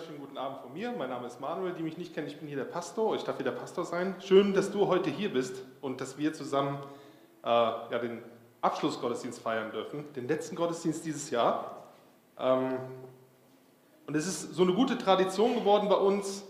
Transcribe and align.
wunderschönen 0.00 0.20
guten 0.20 0.38
Abend 0.38 0.62
von 0.62 0.72
mir. 0.72 0.92
Mein 0.92 1.10
Name 1.10 1.26
ist 1.26 1.40
Manuel, 1.40 1.74
die 1.74 1.82
mich 1.82 1.98
nicht 1.98 2.14
kennen. 2.14 2.26
Ich 2.26 2.38
bin 2.38 2.48
hier 2.48 2.56
der 2.56 2.64
Pastor. 2.64 3.14
Ich 3.16 3.22
darf 3.22 3.36
hier 3.36 3.44
der 3.44 3.52
Pastor 3.52 3.84
sein. 3.84 4.14
Schön, 4.20 4.54
dass 4.54 4.70
du 4.70 4.86
heute 4.86 5.10
hier 5.10 5.30
bist 5.30 5.62
und 5.82 6.00
dass 6.00 6.16
wir 6.16 6.32
zusammen 6.32 6.78
äh, 7.42 7.46
ja, 7.46 7.98
den 7.98 8.22
Abschlussgottesdienst 8.62 9.40
feiern 9.40 9.70
dürfen, 9.72 10.10
den 10.14 10.26
letzten 10.26 10.56
Gottesdienst 10.56 11.04
dieses 11.04 11.28
Jahr. 11.28 11.84
Ähm, 12.38 12.78
und 14.06 14.16
es 14.16 14.26
ist 14.26 14.54
so 14.54 14.62
eine 14.62 14.72
gute 14.72 14.96
Tradition 14.96 15.54
geworden 15.54 15.90
bei 15.90 15.96
uns, 15.96 16.44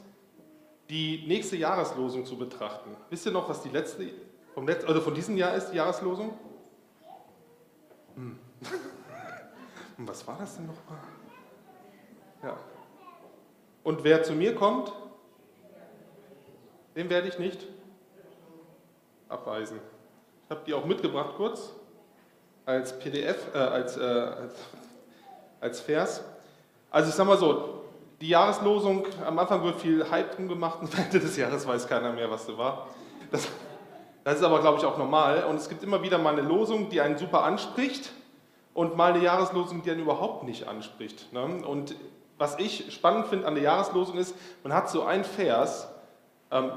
die 0.88 1.24
nächste 1.26 1.56
Jahreslosung 1.56 2.26
zu 2.26 2.38
betrachten. 2.38 2.96
Wisst 3.08 3.26
ihr 3.26 3.32
noch, 3.32 3.48
was 3.48 3.62
die 3.62 3.70
letzte 3.70 4.10
vom 4.54 4.68
letzten, 4.68 4.86
also 4.86 5.00
von 5.00 5.14
diesem 5.14 5.36
Jahr 5.36 5.56
ist, 5.56 5.70
die 5.70 5.76
Jahreslosung? 5.76 6.34
Hm. 8.14 8.38
Was 10.06 10.26
war 10.26 10.38
das 10.38 10.56
denn 10.56 10.66
nochmal? 10.66 10.98
Ja. 12.42 12.56
Und 13.82 14.04
wer 14.04 14.22
zu 14.22 14.32
mir 14.32 14.54
kommt, 14.54 14.92
den 16.96 17.08
werde 17.08 17.28
ich 17.28 17.38
nicht 17.38 17.66
abweisen. 19.28 19.80
Ich 20.44 20.50
habe 20.50 20.62
die 20.66 20.74
auch 20.74 20.84
mitgebracht 20.84 21.34
kurz 21.36 21.72
als 22.66 22.98
PDF, 22.98 23.54
äh, 23.54 23.58
als, 23.58 23.96
äh, 23.96 24.32
als, 25.60 25.80
Vers. 25.80 26.22
Also 26.90 27.08
ich 27.08 27.14
sage 27.14 27.28
mal 27.28 27.38
so, 27.38 27.84
die 28.20 28.28
Jahreslosung, 28.28 29.06
am 29.24 29.38
Anfang 29.38 29.62
wird 29.62 29.80
viel 29.80 30.08
Hype 30.10 30.36
drum 30.36 30.48
gemacht 30.48 30.80
und 30.80 30.94
am 30.94 31.04
Ende 31.04 31.20
des 31.20 31.36
Jahres 31.36 31.66
weiß 31.66 31.88
keiner 31.88 32.12
mehr, 32.12 32.30
was 32.30 32.46
sie 32.46 32.56
war. 32.58 32.88
Das, 33.30 33.48
das 34.24 34.36
ist 34.38 34.44
aber, 34.44 34.60
glaube 34.60 34.78
ich, 34.78 34.84
auch 34.84 34.98
normal. 34.98 35.44
Und 35.44 35.56
es 35.56 35.68
gibt 35.68 35.82
immer 35.82 36.02
wieder 36.02 36.18
mal 36.18 36.36
eine 36.36 36.46
Losung, 36.46 36.90
die 36.90 37.00
einen 37.00 37.16
super 37.16 37.44
anspricht 37.44 38.12
und 38.74 38.96
mal 38.96 39.12
eine 39.12 39.22
Jahreslosung, 39.22 39.82
die 39.82 39.90
einen 39.90 40.02
überhaupt 40.02 40.44
nicht 40.44 40.68
anspricht. 40.68 41.32
Ne? 41.32 41.42
Und 41.64 41.94
was 42.40 42.58
ich 42.58 42.90
spannend 42.92 43.26
finde 43.26 43.46
an 43.46 43.54
der 43.54 43.62
Jahreslosung 43.62 44.16
ist, 44.16 44.34
man 44.64 44.72
hat 44.72 44.88
so 44.88 45.04
einen 45.04 45.24
Vers, 45.24 45.88
ähm, 46.50 46.72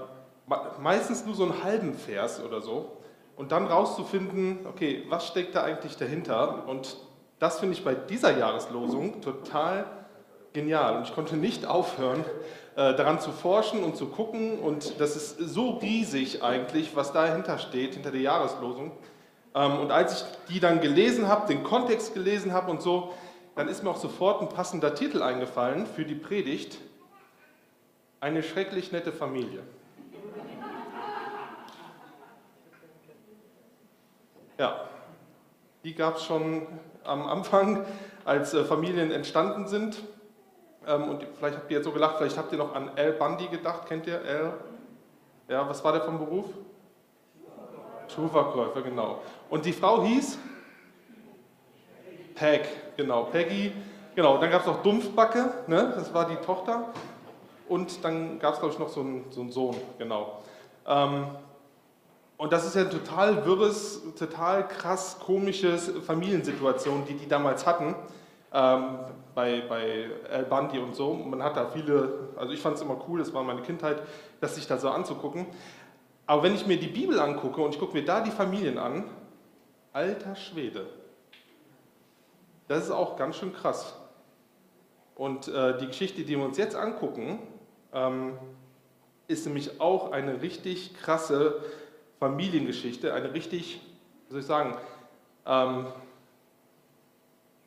meistens 0.82 1.26
nur 1.26 1.36
so 1.36 1.44
einen 1.44 1.64
halben 1.64 1.94
Vers 1.94 2.44
oder 2.44 2.62
so, 2.62 2.98
und 3.38 3.54
dann 3.54 3.66
rauszufinden, 3.66 4.66
okay, 4.68 5.06
was 5.08 5.26
steckt 5.26 5.56
da 5.56 5.64
eigentlich 5.64 5.96
dahinter? 5.96 6.68
Und 6.68 6.98
das 7.40 7.62
finde 7.62 7.76
ich 7.76 7.84
bei 7.84 7.96
dieser 7.96 8.38
Jahreslosung 8.38 9.22
total 9.22 9.86
genial. 10.52 10.98
Und 10.98 11.08
ich 11.08 11.16
konnte 11.16 11.38
nicht 11.38 11.66
aufhören, 11.66 12.26
äh, 12.76 12.94
daran 12.94 13.22
zu 13.22 13.32
forschen 13.32 13.86
und 13.86 13.96
zu 13.96 14.08
gucken. 14.08 14.60
Und 14.60 15.00
das 15.00 15.16
ist 15.16 15.38
so 15.40 15.78
riesig 15.78 16.44
eigentlich, 16.44 16.94
was 16.96 17.14
dahinter 17.14 17.58
steht, 17.58 17.94
hinter 17.94 18.12
der 18.12 18.22
Jahreslosung. 18.22 18.92
Ähm, 19.56 19.80
und 19.80 19.92
als 19.92 20.22
ich 20.22 20.54
die 20.54 20.60
dann 20.60 20.82
gelesen 20.82 21.28
habe, 21.28 21.48
den 21.48 21.64
Kontext 21.64 22.14
gelesen 22.14 22.54
habe 22.54 22.70
und 22.70 22.82
so, 22.82 23.14
dann 23.56 23.68
ist 23.68 23.84
mir 23.84 23.90
auch 23.90 23.98
sofort 23.98 24.42
ein 24.42 24.50
passender 24.50 24.96
Titel 24.96 25.22
eingefallen 25.22 25.86
für 25.86 26.06
die 26.06 26.16
Predigt. 26.16 26.80
Eine 28.20 28.42
schrecklich 28.42 28.92
nette 28.92 29.12
Familie. 29.12 29.64
Ja, 34.58 34.88
die 35.84 35.94
gab 35.94 36.18
es 36.18 36.24
schon 36.24 36.68
am 37.04 37.28
Anfang, 37.28 37.86
als 38.24 38.54
äh, 38.54 38.64
Familien 38.64 39.12
entstanden 39.12 39.68
sind. 39.68 40.02
Ähm, 40.88 41.10
und 41.10 41.26
vielleicht 41.38 41.58
habt 41.58 41.72
ihr 41.72 41.78
jetzt 41.78 41.86
so 41.86 41.92
gelacht, 41.92 42.18
vielleicht 42.18 42.38
habt 42.38 42.52
ihr 42.52 42.58
noch 42.58 42.76
an 42.76 42.92
Al 42.96 43.14
Bundy 43.14 43.48
gedacht. 43.48 43.88
Kennt 43.88 44.08
ihr 44.08 44.22
Al? 44.22 44.54
Ja, 45.50 45.68
was 45.68 45.84
war 45.84 45.92
der 45.92 46.02
vom 46.02 46.18
Beruf? 46.18 46.46
Schuhverkäufer, 48.08 48.82
genau. 48.82 49.22
Und 49.50 49.66
die 49.66 49.74
Frau 49.74 50.04
hieß? 50.04 50.38
Peg, 52.36 52.68
genau. 52.98 53.24
Peggy, 53.26 53.72
genau. 54.16 54.38
Dann 54.38 54.52
gab 54.52 54.62
es 54.62 54.68
noch 54.68 54.82
Dumpfbacke, 54.84 55.54
ne? 55.68 55.94
das 55.96 56.14
war 56.14 56.28
die 56.28 56.36
Tochter. 56.38 56.90
Und 57.70 58.04
dann 58.04 58.40
gab 58.40 58.54
es, 58.54 58.60
glaube 58.60 58.74
ich, 58.74 58.80
noch 58.80 58.90
so 58.90 59.02
einen, 59.02 59.26
so 59.30 59.42
einen 59.42 59.52
Sohn, 59.52 59.76
genau. 59.98 60.40
Ähm, 60.86 61.28
und 62.38 62.52
das 62.52 62.66
ist 62.66 62.76
ja 62.76 62.82
eine 62.82 62.90
total 62.90 63.46
wirres, 63.46 64.02
total 64.18 64.68
krass 64.68 65.18
komisches 65.20 65.92
Familiensituation, 66.06 67.06
die 67.08 67.14
die 67.14 67.28
damals 67.28 67.66
hatten, 67.66 67.96
ähm, 68.54 69.00
bei, 69.34 69.64
bei 69.68 70.10
Al 70.32 70.44
Bundy 70.44 70.80
und 70.80 70.96
so. 70.96 71.14
Man 71.14 71.42
hat 71.42 71.56
da 71.56 71.68
viele, 71.68 72.30
also 72.36 72.54
ich 72.54 72.60
fand 72.60 72.76
es 72.76 72.82
immer 72.82 72.98
cool, 73.08 73.20
das 73.20 73.34
war 73.34 73.44
meine 73.44 73.62
Kindheit, 73.62 74.02
das 74.42 74.56
sich 74.56 74.68
da 74.68 74.78
so 74.78 74.90
anzugucken. 74.90 75.46
Aber 76.26 76.44
wenn 76.44 76.56
ich 76.56 76.66
mir 76.66 76.78
die 76.78 76.88
Bibel 76.88 77.20
angucke 77.20 77.62
und 77.62 77.74
ich 77.74 77.80
gucke 77.80 77.94
mir 77.94 78.06
da 78.06 78.22
die 78.22 78.32
Familien 78.32 78.78
an, 78.78 79.06
alter 79.92 80.36
Schwede, 80.36 80.88
das 82.68 82.86
ist 82.86 82.92
auch 82.92 83.18
ganz 83.18 83.38
schön 83.38 83.54
krass. 83.54 83.96
Und 85.16 85.48
äh, 85.48 85.78
die 85.78 85.88
Geschichte, 85.88 86.24
die 86.24 86.38
wir 86.38 86.44
uns 86.44 86.58
jetzt 86.58 86.76
angucken, 86.76 87.40
ähm, 87.94 88.38
ist 89.28 89.46
nämlich 89.46 89.80
auch 89.80 90.12
eine 90.12 90.42
richtig 90.42 90.96
krasse 90.96 91.62
Familiengeschichte, 92.20 93.14
eine 93.14 93.34
richtig, 93.34 93.82
wie 94.28 94.32
soll 94.32 94.40
ich 94.42 94.46
sagen, 94.46 94.78
ähm, 95.46 95.88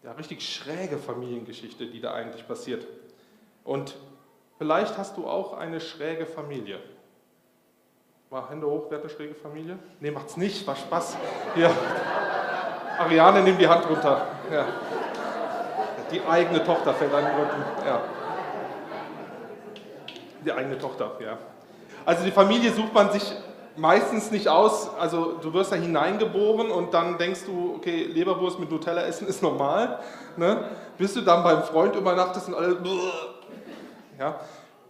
ja, 0.03 0.13
richtig 0.13 0.43
schräge 0.43 0.99
Familiengeschichte, 0.99 1.87
die 1.87 2.01
da 2.01 2.15
eigentlich 2.15 2.47
passiert. 2.47 2.87
Und 3.65 3.97
vielleicht 4.59 4.97
hast 4.99 5.17
du 5.17 5.27
auch 5.27 5.55
eine 5.55 5.81
schräge 5.81 6.27
Familie. 6.27 6.79
Mal 8.31 8.49
Hände 8.51 8.67
hoch, 8.67 8.87
wer 8.89 8.99
hat 8.99 9.05
eine 9.05 9.13
schräge 9.13 9.35
Familie? 9.35 9.79
Nee, 10.01 10.11
macht's 10.11 10.37
nicht, 10.37 10.67
war 10.67 10.77
Spaß. 10.77 11.17
Hier. 11.55 11.71
Ariane, 12.99 13.43
nimm 13.43 13.59
die 13.59 13.69
Hand 13.69 13.89
runter. 13.89 14.36
Ja. 14.53 14.67
Die 16.11 16.23
eigene 16.25 16.63
Tochter 16.65 16.95
fällt 16.95 17.13
den 17.13 17.19
Rücken. 17.19 17.65
Ja. 17.85 18.01
Die 20.45 20.53
eigene 20.53 20.79
Tochter, 20.79 21.13
ja. 21.21 21.39
Also 22.05 22.25
die 22.25 22.31
Familie 22.31 22.73
sucht 22.73 22.95
man 22.95 23.11
sich 23.11 23.35
meistens 23.77 24.31
nicht 24.31 24.49
aus, 24.49 24.89
also 24.99 25.39
du 25.43 25.53
wirst 25.53 25.73
da 25.73 25.77
hineingeboren 25.77 26.71
und 26.71 26.95
dann 26.95 27.19
denkst 27.19 27.45
du, 27.47 27.75
okay, 27.77 28.05
Leberwurst 28.05 28.59
mit 28.59 28.71
Nutella 28.71 29.03
essen 29.03 29.27
ist 29.27 29.43
normal. 29.43 29.99
Ne? 30.37 30.71
Bis 30.97 31.15
du 31.15 31.21
dann 31.21 31.43
beim 31.43 31.63
Freund 31.63 31.95
übernachtest 31.95 32.49
und 32.49 32.55
alle. 32.55 32.79
Ja. 34.19 34.41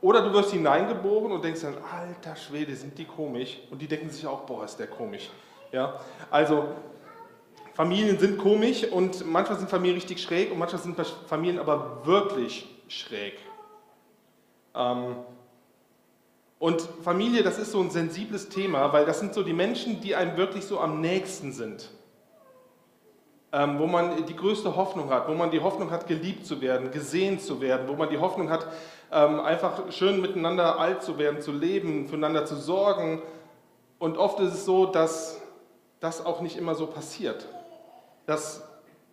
Oder 0.02 0.22
du 0.22 0.32
wirst 0.34 0.52
hineingeboren 0.52 1.32
und 1.32 1.42
denkst 1.42 1.62
dann, 1.62 1.74
alter 1.90 2.36
Schwede, 2.36 2.76
sind 2.76 2.96
die 2.96 3.06
komisch. 3.06 3.58
Und 3.70 3.80
die 3.80 3.88
denken 3.88 4.10
sich 4.10 4.26
auch, 4.26 4.40
boah, 4.40 4.64
ist 4.64 4.78
der 4.78 4.86
komisch. 4.86 5.30
Ja. 5.72 5.94
Also 6.30 6.68
Familien 7.76 8.18
sind 8.18 8.38
komisch 8.38 8.84
und 8.84 9.26
manchmal 9.30 9.58
sind 9.58 9.68
Familien 9.68 9.96
richtig 9.96 10.22
schräg 10.22 10.50
und 10.50 10.58
manchmal 10.58 10.80
sind 10.80 10.96
Familien 11.26 11.58
aber 11.58 12.06
wirklich 12.06 12.66
schräg. 12.88 13.34
Ähm, 14.74 15.16
und 16.58 16.80
Familie, 17.04 17.42
das 17.42 17.58
ist 17.58 17.72
so 17.72 17.80
ein 17.82 17.90
sensibles 17.90 18.48
Thema, 18.48 18.94
weil 18.94 19.04
das 19.04 19.20
sind 19.20 19.34
so 19.34 19.42
die 19.42 19.52
Menschen, 19.52 20.00
die 20.00 20.14
einem 20.14 20.38
wirklich 20.38 20.64
so 20.64 20.80
am 20.80 21.02
nächsten 21.02 21.52
sind. 21.52 21.90
Ähm, 23.52 23.78
wo 23.78 23.86
man 23.86 24.24
die 24.24 24.36
größte 24.36 24.74
Hoffnung 24.74 25.10
hat, 25.10 25.28
wo 25.28 25.34
man 25.34 25.50
die 25.50 25.60
Hoffnung 25.60 25.90
hat, 25.90 26.06
geliebt 26.06 26.46
zu 26.46 26.62
werden, 26.62 26.90
gesehen 26.90 27.38
zu 27.40 27.60
werden, 27.60 27.88
wo 27.88 27.92
man 27.92 28.08
die 28.08 28.16
Hoffnung 28.16 28.48
hat, 28.48 28.66
ähm, 29.12 29.38
einfach 29.38 29.92
schön 29.92 30.22
miteinander 30.22 30.78
alt 30.78 31.02
zu 31.02 31.18
werden, 31.18 31.42
zu 31.42 31.52
leben, 31.52 32.06
füreinander 32.06 32.46
zu 32.46 32.56
sorgen. 32.56 33.20
Und 33.98 34.16
oft 34.16 34.40
ist 34.40 34.54
es 34.54 34.64
so, 34.64 34.86
dass 34.86 35.42
das 36.00 36.24
auch 36.24 36.40
nicht 36.40 36.56
immer 36.56 36.74
so 36.74 36.86
passiert. 36.86 37.46
Dass 38.26 38.62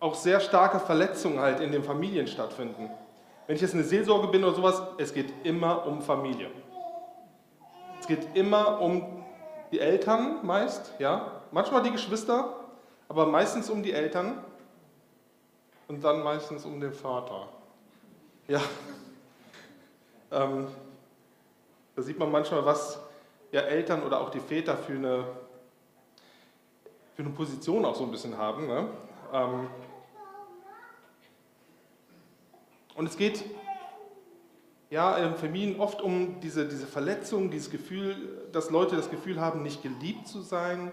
auch 0.00 0.14
sehr 0.14 0.40
starke 0.40 0.80
Verletzungen 0.80 1.40
halt 1.40 1.60
in 1.60 1.72
den 1.72 1.82
Familien 1.82 2.26
stattfinden. 2.26 2.90
Wenn 3.46 3.56
ich 3.56 3.62
jetzt 3.62 3.74
eine 3.74 3.84
Seelsorge 3.84 4.28
bin 4.28 4.44
oder 4.44 4.54
sowas, 4.54 4.82
es 4.98 5.14
geht 5.14 5.32
immer 5.44 5.86
um 5.86 6.02
Familie. 6.02 6.50
Es 8.00 8.06
geht 8.06 8.26
immer 8.34 8.80
um 8.80 9.24
die 9.72 9.80
Eltern 9.80 10.44
meist, 10.44 10.92
ja, 10.98 11.40
manchmal 11.50 11.82
die 11.82 11.90
Geschwister, 11.90 12.54
aber 13.08 13.26
meistens 13.26 13.70
um 13.70 13.82
die 13.82 13.92
Eltern 13.92 14.44
und 15.88 16.04
dann 16.04 16.22
meistens 16.22 16.64
um 16.64 16.80
den 16.80 16.92
Vater. 16.92 17.48
Ja, 18.46 18.60
ähm, 20.32 20.68
da 21.96 22.02
sieht 22.02 22.18
man 22.18 22.30
manchmal, 22.30 22.64
was 22.64 23.00
ja 23.52 23.60
Eltern 23.62 24.02
oder 24.02 24.20
auch 24.20 24.30
die 24.30 24.40
Väter 24.40 24.76
für 24.76 24.94
eine, 24.94 25.24
für 27.14 27.22
eine 27.22 27.30
Position 27.30 27.84
auch 27.84 27.94
so 27.94 28.04
ein 28.04 28.10
bisschen 28.10 28.36
haben. 28.36 28.66
Ne? 28.66 28.88
Ähm, 29.34 29.66
und 32.94 33.06
es 33.06 33.16
geht 33.16 33.44
ja, 34.90 35.16
in 35.16 35.34
Familien 35.34 35.80
oft 35.80 36.00
um 36.00 36.38
diese, 36.40 36.68
diese 36.68 36.86
Verletzung, 36.86 37.50
dieses 37.50 37.68
Gefühl, 37.68 38.46
dass 38.52 38.70
Leute 38.70 38.94
das 38.94 39.10
Gefühl 39.10 39.40
haben, 39.40 39.64
nicht 39.64 39.82
geliebt 39.82 40.28
zu 40.28 40.40
sein, 40.40 40.92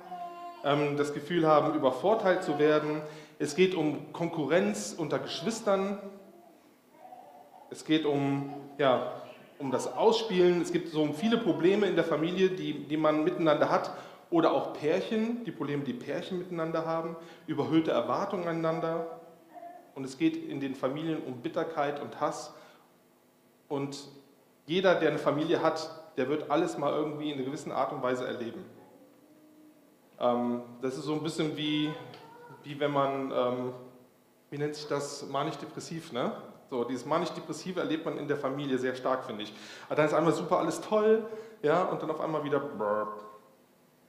ähm, 0.64 0.98
das 0.98 1.14
Gefühl 1.14 1.46
haben, 1.46 1.76
übervorteilt 1.76 2.42
zu 2.44 2.58
werden. 2.58 3.04
Es 3.38 3.56
geht 3.56 3.76
um 3.76 4.12
Konkurrenz 4.12 4.96
unter 4.98 5.20
Geschwistern. 5.20 6.00
Es 7.70 7.86
geht 7.86 8.08
um, 8.08 8.56
ja, 8.80 9.22
um 9.60 9.70
das 9.70 9.94
Ausspielen. 9.94 10.64
Es 10.64 10.72
gibt 10.72 10.90
so 10.90 11.14
viele 11.14 11.38
Probleme 11.38 11.86
in 11.86 11.96
der 11.96 12.06
Familie, 12.06 12.50
die, 12.50 12.88
die 12.88 12.98
man 12.98 13.24
miteinander 13.24 13.70
hat. 13.70 13.92
Oder 14.32 14.54
auch 14.54 14.74
Pärchen, 14.74 15.44
die 15.44 15.52
Probleme, 15.52 15.84
die 15.84 15.94
Pärchen 15.94 16.40
miteinander 16.40 16.86
haben, 16.86 17.18
überhöhte 17.48 17.92
Erwartungen 17.92 18.48
aneinander. 18.48 19.20
Und 19.94 20.06
es 20.06 20.18
geht 20.18 20.38
in 20.50 20.60
den 20.62 20.74
Familien 20.74 21.22
um 21.22 21.42
Bitterkeit 21.42 22.02
und 22.02 22.20
Hass 22.20 22.54
Und 23.68 24.08
jeder, 24.66 24.96
der 24.96 25.10
eine 25.10 25.20
Familie 25.20 25.62
hat, 25.62 25.90
der 26.18 26.30
wird 26.30 26.50
alles 26.50 26.78
mal 26.78 26.94
irgendwie 26.94 27.30
in 27.30 27.38
einer 27.38 27.46
gewissen 27.46 27.72
Art 27.72 27.92
und 27.92 28.02
Weise 28.02 28.26
erleben. 28.26 28.66
Ähm, 30.20 30.62
das 30.82 30.98
ist 30.98 31.04
so 31.04 31.14
ein 31.14 31.24
bisschen 31.24 31.58
wie, 31.58 31.90
wie 32.64 32.80
wenn 32.80 32.92
man, 32.92 33.32
ähm, 33.32 33.74
wie 34.50 34.58
nennt 34.58 34.76
sich 34.76 34.88
das, 34.88 35.28
manisch-depressiv, 35.30 36.12
ne? 36.12 36.34
So, 36.70 36.84
dieses 36.86 37.06
manisch-depressive 37.06 37.80
erlebt 37.82 38.06
man 38.06 38.18
in 38.18 38.28
der 38.28 38.38
Familie 38.38 38.78
sehr 38.78 38.96
stark, 38.96 39.26
finde 39.26 39.44
ich. 39.44 39.54
Aber 39.88 39.96
dann 39.96 40.06
ist 40.06 40.14
einmal 40.14 40.34
super 40.34 40.60
alles 40.60 40.80
toll, 40.80 41.26
ja, 41.62 41.84
und 41.84 42.02
dann 42.02 42.12
auf 42.12 42.22
einmal 42.22 42.44
wieder 42.44 42.60
burp. 42.60 43.31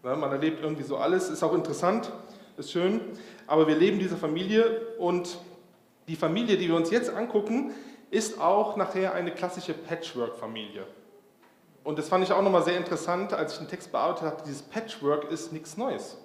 Ne? 0.02 0.16
Man 0.16 0.32
erlebt 0.32 0.62
irgendwie 0.62 0.82
so 0.82 0.96
alles, 0.96 1.28
ist 1.28 1.43
auch 1.43 1.54
interessant, 1.54 2.10
ist 2.56 2.72
schön, 2.72 3.00
aber 3.46 3.66
wir 3.66 3.76
leben 3.76 3.99
diese 3.99 4.16
Familie 4.16 4.81
und 4.99 5.38
die 6.08 6.16
Familie, 6.16 6.56
die 6.56 6.69
wir 6.69 6.76
uns 6.76 6.90
jetzt 6.90 7.10
angucken, 7.10 7.72
ist 8.10 8.40
auch 8.40 8.76
nachher 8.76 9.14
eine 9.14 9.32
klassische 9.32 9.72
Patchwork-Familie. 9.72 10.87
Und 11.84 11.99
das 11.99 12.08
fand 12.08 12.25
ich 12.25 12.32
auch 12.32 12.43
nochmal 12.43 12.62
sehr 12.62 12.76
interessant, 12.76 13.32
als 13.32 13.54
ich 13.54 13.58
den 13.58 13.69
Text 13.69 13.90
bearbeitet 13.90 14.25
habe. 14.25 14.43
Dieses 14.44 14.62
Patchwork 14.62 15.31
ist 15.31 15.52
nichts 15.52 15.76
Neues. 15.76 16.19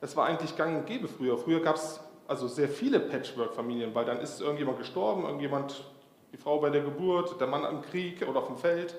Das 0.00 0.16
war 0.16 0.26
eigentlich 0.26 0.56
gang 0.56 0.76
und 0.76 0.86
gäbe 0.86 1.08
früher. 1.08 1.38
Früher 1.38 1.60
gab 1.60 1.76
es 1.76 2.00
also 2.26 2.48
sehr 2.48 2.68
viele 2.68 3.00
Patchwork-Familien, 3.00 3.94
weil 3.94 4.04
dann 4.04 4.20
ist 4.20 4.40
irgendjemand 4.40 4.78
gestorben, 4.78 5.24
irgendjemand, 5.24 5.84
die 6.32 6.36
Frau 6.36 6.58
bei 6.58 6.70
der 6.70 6.82
Geburt, 6.82 7.40
der 7.40 7.46
Mann 7.46 7.64
am 7.64 7.80
Krieg 7.82 8.26
oder 8.28 8.40
auf 8.40 8.48
dem 8.48 8.56
Feld. 8.56 8.94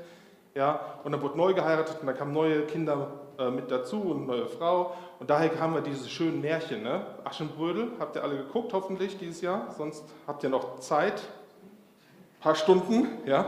Ja, 0.56 1.00
und 1.04 1.12
dann 1.12 1.22
wurde 1.22 1.38
neu 1.38 1.54
geheiratet 1.54 1.98
und 2.00 2.08
dann 2.08 2.18
kamen 2.18 2.32
neue 2.32 2.62
Kinder 2.62 3.25
äh, 3.38 3.50
mit 3.50 3.72
dazu 3.72 4.02
und 4.02 4.28
neue 4.28 4.48
Frau. 4.48 4.96
Und 5.20 5.30
daher 5.30 5.60
haben 5.60 5.74
wir 5.74 5.82
diese 5.82 6.10
schönen 6.10 6.42
Märchen. 6.42 6.84
Ne? 6.84 7.06
Aschenbrödel, 7.24 7.92
habt 8.00 8.16
ihr 8.16 8.24
alle 8.24 8.38
geguckt 8.38 8.74
hoffentlich 8.74 9.18
dieses 9.18 9.42
Jahr? 9.42 9.74
Sonst 9.78 10.04
habt 10.28 10.44
ihr 10.44 10.50
noch 10.50 10.80
Zeit, 10.80 11.20
ein 11.20 12.42
paar 12.42 12.56
Stunden, 12.56 13.08
ja? 13.26 13.46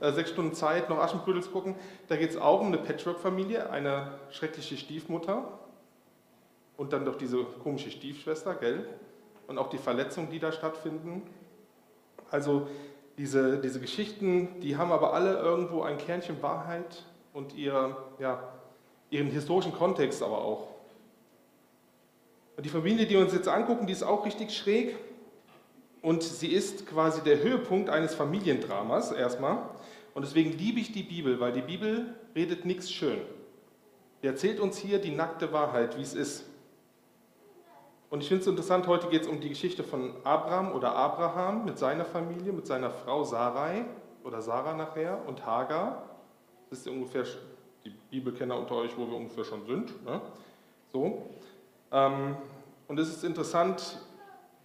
Äh, 0.00 0.12
sechs 0.12 0.30
Stunden 0.30 0.54
Zeit, 0.54 0.88
noch 0.88 0.98
Aschenbrödel 0.98 1.42
zu 1.42 1.50
gucken. 1.50 1.74
Da 2.08 2.16
geht 2.16 2.30
es 2.30 2.36
auch 2.36 2.60
um 2.60 2.68
eine 2.68 2.78
Patchwork-Familie, 2.78 3.70
eine 3.70 4.12
schreckliche 4.30 4.76
Stiefmutter 4.76 5.58
und 6.76 6.92
dann 6.92 7.04
doch 7.04 7.16
diese 7.16 7.42
komische 7.44 7.90
Stiefschwester, 7.90 8.54
gell? 8.54 8.86
Und 9.48 9.58
auch 9.58 9.70
die 9.70 9.78
Verletzungen, 9.78 10.30
die 10.30 10.38
da 10.38 10.52
stattfinden. 10.52 11.22
Also 12.30 12.68
diese, 13.16 13.58
diese 13.58 13.80
Geschichten, 13.80 14.60
die 14.60 14.76
haben 14.76 14.92
aber 14.92 15.12
alle 15.12 15.38
irgendwo 15.38 15.82
ein 15.82 15.98
Kernchen 15.98 16.40
Wahrheit 16.42 17.04
und 17.32 17.54
ihr, 17.54 17.96
ja, 18.18 18.42
ihren 19.10 19.30
historischen 19.30 19.72
Kontext 19.72 20.22
aber 20.22 20.38
auch. 20.38 20.68
Und 22.56 22.64
die 22.64 22.70
Familie, 22.70 23.06
die 23.06 23.14
wir 23.14 23.20
uns 23.20 23.32
jetzt 23.32 23.48
angucken, 23.48 23.86
die 23.86 23.92
ist 23.92 24.02
auch 24.02 24.26
richtig 24.26 24.56
schräg. 24.56 24.96
Und 26.02 26.22
sie 26.22 26.48
ist 26.48 26.86
quasi 26.86 27.22
der 27.22 27.42
Höhepunkt 27.42 27.90
eines 27.90 28.14
Familiendramas 28.14 29.12
erstmal. 29.12 29.58
Und 30.14 30.24
deswegen 30.24 30.52
liebe 30.52 30.80
ich 30.80 30.92
die 30.92 31.02
Bibel, 31.02 31.38
weil 31.40 31.52
die 31.52 31.62
Bibel 31.62 32.14
redet 32.34 32.64
nichts 32.64 32.90
schön. 32.90 33.20
Die 34.22 34.26
erzählt 34.26 34.58
uns 34.58 34.76
hier 34.78 34.98
die 34.98 35.12
nackte 35.12 35.52
Wahrheit, 35.52 35.96
wie 35.96 36.02
es 36.02 36.14
ist. 36.14 36.44
Und 38.10 38.22
ich 38.22 38.28
finde 38.28 38.42
es 38.42 38.48
interessant, 38.48 38.86
heute 38.86 39.08
geht 39.08 39.22
es 39.22 39.28
um 39.28 39.40
die 39.40 39.50
Geschichte 39.50 39.84
von 39.84 40.14
Abraham 40.24 40.72
oder 40.72 40.94
Abraham 40.96 41.64
mit 41.64 41.78
seiner 41.78 42.04
Familie, 42.04 42.52
mit 42.52 42.66
seiner 42.66 42.90
Frau 42.90 43.22
Sarai 43.22 43.84
oder 44.24 44.40
Sarah 44.40 44.74
nachher 44.74 45.22
und 45.26 45.44
Hagar. 45.44 46.08
Das 46.70 46.80
ist 46.80 46.88
ungefähr 46.88 47.24
die 47.84 47.90
Bibelkenner 48.10 48.56
unter 48.58 48.76
euch, 48.76 48.96
wo 48.96 49.06
wir 49.06 49.16
ungefähr 49.16 49.44
schon 49.44 49.64
sind. 49.66 50.04
Ne? 50.04 50.20
So. 50.92 51.28
Ähm, 51.92 52.36
und 52.86 52.98
es 52.98 53.08
ist 53.08 53.24
interessant, 53.24 53.98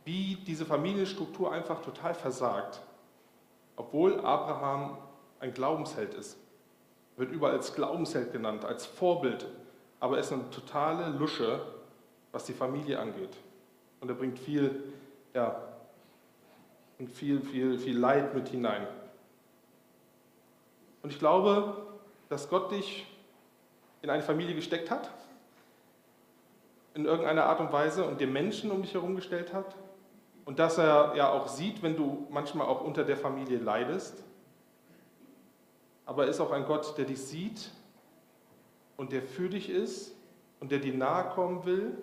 wie 0.05 0.37
diese 0.47 0.65
Familienstruktur 0.65 1.51
einfach 1.51 1.81
total 1.81 2.13
versagt. 2.13 2.81
Obwohl 3.75 4.19
Abraham 4.19 4.97
ein 5.39 5.53
Glaubensheld 5.53 6.13
ist. 6.13 6.37
Wird 7.17 7.31
überall 7.31 7.53
als 7.53 7.73
Glaubensheld 7.75 8.31
genannt, 8.31 8.65
als 8.65 8.85
Vorbild. 8.85 9.45
Aber 9.99 10.15
er 10.15 10.21
ist 10.21 10.31
eine 10.31 10.49
totale 10.49 11.09
Lusche, 11.17 11.61
was 12.31 12.45
die 12.45 12.53
Familie 12.53 12.99
angeht. 12.99 13.35
Und 14.01 14.09
er 14.09 14.15
bringt 14.15 14.39
viel, 14.39 14.83
ja, 15.33 15.61
viel, 17.13 17.41
viel, 17.41 17.77
viel 17.77 17.97
Leid 17.97 18.33
mit 18.33 18.49
hinein. 18.49 18.87
Und 21.01 21.11
ich 21.11 21.19
glaube, 21.19 21.82
dass 22.33 22.49
Gott 22.49 22.71
dich 22.71 23.05
in 24.01 24.09
eine 24.09 24.23
Familie 24.23 24.55
gesteckt 24.55 24.89
hat, 24.89 25.11
in 26.95 27.05
irgendeiner 27.05 27.45
Art 27.45 27.59
und 27.59 27.71
Weise 27.71 28.05
und 28.05 28.19
dir 28.19 28.25
Menschen 28.25 28.71
um 28.71 28.81
dich 28.81 28.95
herum 28.95 29.15
gestellt 29.15 29.53
hat 29.53 29.75
und 30.43 30.57
dass 30.57 30.79
er 30.79 31.13
ja 31.15 31.31
auch 31.31 31.47
sieht, 31.47 31.83
wenn 31.83 31.95
du 31.95 32.25
manchmal 32.31 32.65
auch 32.65 32.81
unter 32.81 33.03
der 33.03 33.17
Familie 33.17 33.59
leidest. 33.59 34.23
Aber 36.07 36.23
er 36.23 36.31
ist 36.31 36.39
auch 36.39 36.49
ein 36.49 36.65
Gott, 36.65 36.97
der 36.97 37.05
dich 37.05 37.21
sieht 37.21 37.69
und 38.97 39.11
der 39.11 39.21
für 39.21 39.47
dich 39.47 39.69
ist 39.69 40.15
und 40.59 40.71
der 40.71 40.79
dir 40.79 40.95
nahe 40.95 41.29
kommen 41.35 41.65
will 41.65 41.95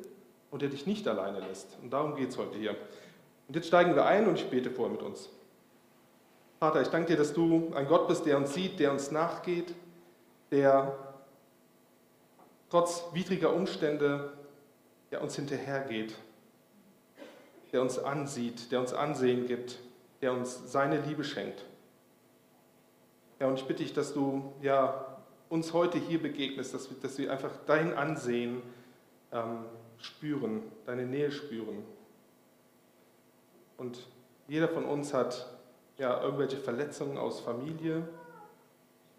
und 0.53 0.63
der 0.63 0.69
dich 0.69 0.87
nicht 0.87 1.09
alleine 1.09 1.41
lässt. 1.41 1.77
Und 1.83 1.93
darum 1.93 2.15
geht 2.15 2.29
es 2.29 2.39
heute 2.39 2.57
hier. 2.57 2.77
Und 3.49 3.57
jetzt 3.57 3.67
steigen 3.67 3.97
wir 3.97 4.07
ein 4.07 4.29
und 4.29 4.37
ich 4.39 4.49
bete 4.49 4.71
vorher 4.71 4.93
mit 4.93 5.03
uns. 5.03 5.29
Vater, 6.61 6.83
ich 6.83 6.89
danke 6.89 7.09
dir, 7.09 7.17
dass 7.17 7.33
du 7.33 7.73
ein 7.75 7.89
Gott 7.89 8.07
bist, 8.07 8.27
der 8.27 8.37
uns 8.37 8.55
sieht, 8.55 8.79
der 8.79 8.93
uns 8.93 9.11
nachgeht, 9.11 9.75
der 10.51 10.97
trotz 12.69 13.05
widriger 13.13 13.53
Umstände 13.53 14.33
der 15.11 15.23
uns 15.23 15.37
hinterhergeht, 15.37 16.15
der 17.73 17.83
uns 17.83 17.99
ansieht, 17.99 18.71
der 18.73 18.81
uns 18.81 18.93
Ansehen 18.93 19.47
gibt, 19.47 19.79
der 20.21 20.33
uns 20.33 20.73
seine 20.73 21.01
Liebe 21.01 21.25
schenkt. 21.25 21.65
Ja, 23.39 23.49
und 23.49 23.59
ich 23.59 23.67
bitte 23.67 23.83
dich, 23.83 23.93
dass 23.93 24.13
du 24.13 24.53
ja, 24.63 25.17
uns 25.49 25.73
heute 25.73 25.99
hier 25.99 26.21
begegnest, 26.21 26.75
dass 26.75 26.91
wir, 26.91 26.97
dass 27.01 27.19
wir 27.19 27.33
einfach 27.33 27.53
dein 27.67 27.95
Ansehen 27.95 28.63
ähm, 29.33 29.65
spüren, 29.99 30.63
deine 30.87 31.07
Nähe 31.07 31.33
spüren. 31.33 31.83
Und 33.79 34.07
jeder 34.47 34.69
von 34.69 34.85
uns 34.85 35.15
hat 35.15 35.59
ja 35.97 36.23
irgendwelche 36.23 36.59
Verletzungen 36.59 37.19
aus 37.19 37.41
Familie, 37.41 38.07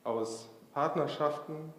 aus 0.04 0.50
Partnerschaften, 0.73 1.73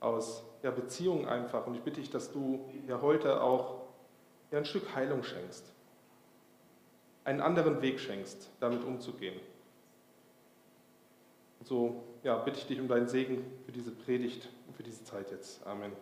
aus 0.00 0.44
ja, 0.62 0.70
Beziehungen 0.70 1.26
einfach. 1.26 1.66
Und 1.66 1.74
ich 1.74 1.82
bitte 1.82 2.00
dich, 2.00 2.10
dass 2.10 2.32
du 2.32 2.64
ja 2.86 3.00
heute 3.00 3.42
auch 3.42 3.82
ja, 4.50 4.58
ein 4.58 4.64
Stück 4.64 4.94
Heilung 4.94 5.22
schenkst, 5.22 5.64
einen 7.24 7.40
anderen 7.40 7.82
Weg 7.82 8.00
schenkst, 8.00 8.50
damit 8.60 8.84
umzugehen. 8.84 9.38
Und 11.60 11.66
so 11.66 12.02
ja, 12.22 12.36
bitte 12.36 12.58
ich 12.58 12.66
dich 12.66 12.80
um 12.80 12.88
deinen 12.88 13.08
Segen 13.08 13.44
für 13.64 13.72
diese 13.72 13.90
Predigt 13.90 14.48
und 14.66 14.76
für 14.76 14.82
diese 14.82 15.04
Zeit 15.04 15.30
jetzt. 15.30 15.64
Amen. 15.66 15.92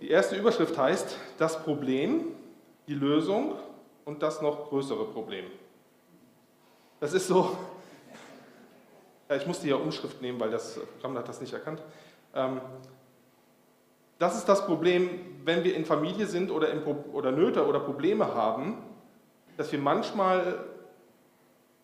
Die 0.00 0.10
erste 0.10 0.36
Überschrift 0.36 0.76
heißt 0.76 1.16
das 1.38 1.62
Problem, 1.62 2.34
die 2.86 2.94
Lösung 2.94 3.54
und 4.04 4.22
das 4.22 4.42
noch 4.42 4.68
größere 4.68 5.06
Problem. 5.06 5.46
Das 7.00 7.12
ist 7.12 7.26
so 7.26 7.56
ich 9.34 9.46
musste 9.46 9.64
hier 9.64 9.80
Umschrift 9.80 10.22
nehmen, 10.22 10.38
weil 10.38 10.50
das 10.50 10.78
Programm 10.94 11.18
hat 11.18 11.28
das 11.28 11.40
nicht 11.40 11.52
erkannt. 11.52 11.82
Ähm, 12.34 12.60
das 14.18 14.36
ist 14.36 14.48
das 14.48 14.64
Problem, 14.64 15.10
wenn 15.44 15.64
wir 15.64 15.74
in 15.74 15.84
Familie 15.84 16.26
sind 16.26 16.50
oder, 16.50 16.70
in, 16.70 16.82
oder 16.84 17.32
Nöte 17.32 17.66
oder 17.66 17.80
Probleme 17.80 18.34
haben, 18.34 18.78
dass 19.56 19.72
wir 19.72 19.78
manchmal 19.78 20.64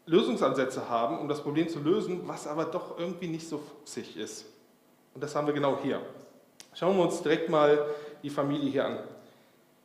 Lösungsansätze 0.06 0.88
haben, 0.88 1.18
um 1.18 1.28
das 1.28 1.42
Problem 1.42 1.68
zu 1.68 1.80
lösen, 1.80 2.22
was 2.26 2.46
aber 2.46 2.64
doch 2.64 2.98
irgendwie 2.98 3.28
nicht 3.28 3.48
so 3.48 3.58
fuchsig 3.58 4.16
ist. 4.16 4.46
Und 5.14 5.22
das 5.22 5.34
haben 5.34 5.46
wir 5.46 5.54
genau 5.54 5.78
hier. 5.82 6.00
Schauen 6.74 6.96
wir 6.96 7.04
uns 7.04 7.22
direkt 7.22 7.50
mal 7.50 7.86
die 8.22 8.30
Familie 8.30 8.70
hier 8.70 8.86
an. 8.86 8.98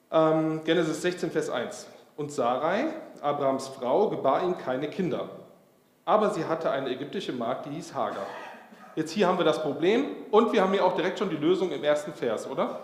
Ähm, 0.09 0.63
Genesis 0.63 1.01
16, 1.01 1.31
Vers 1.31 1.49
1. 1.49 1.87
Und 2.15 2.31
Sarai, 2.31 2.93
Abrahams 3.21 3.67
Frau, 3.67 4.09
gebar 4.09 4.43
ihm 4.43 4.57
keine 4.57 4.89
Kinder 4.89 5.29
aber 6.07 6.29
sie 6.29 6.45
hatte 6.45 6.71
eine 6.71 6.89
ägyptische 6.89 7.33
Magd, 7.33 7.65
die 7.65 7.71
hieß 7.71 7.93
Hagar. 7.93 8.25
Jetzt 8.95 9.11
hier 9.11 9.27
haben 9.27 9.37
wir 9.37 9.43
das 9.43 9.61
Problem 9.61 10.05
und 10.31 10.53
wir 10.53 10.61
haben 10.61 10.71
hier 10.71 10.85
auch 10.85 10.95
direkt 10.95 11.19
schon 11.19 11.29
die 11.29 11.35
Lösung 11.35 11.69
im 11.69 11.83
ersten 11.83 12.13
Vers, 12.13 12.49
oder? 12.49 12.79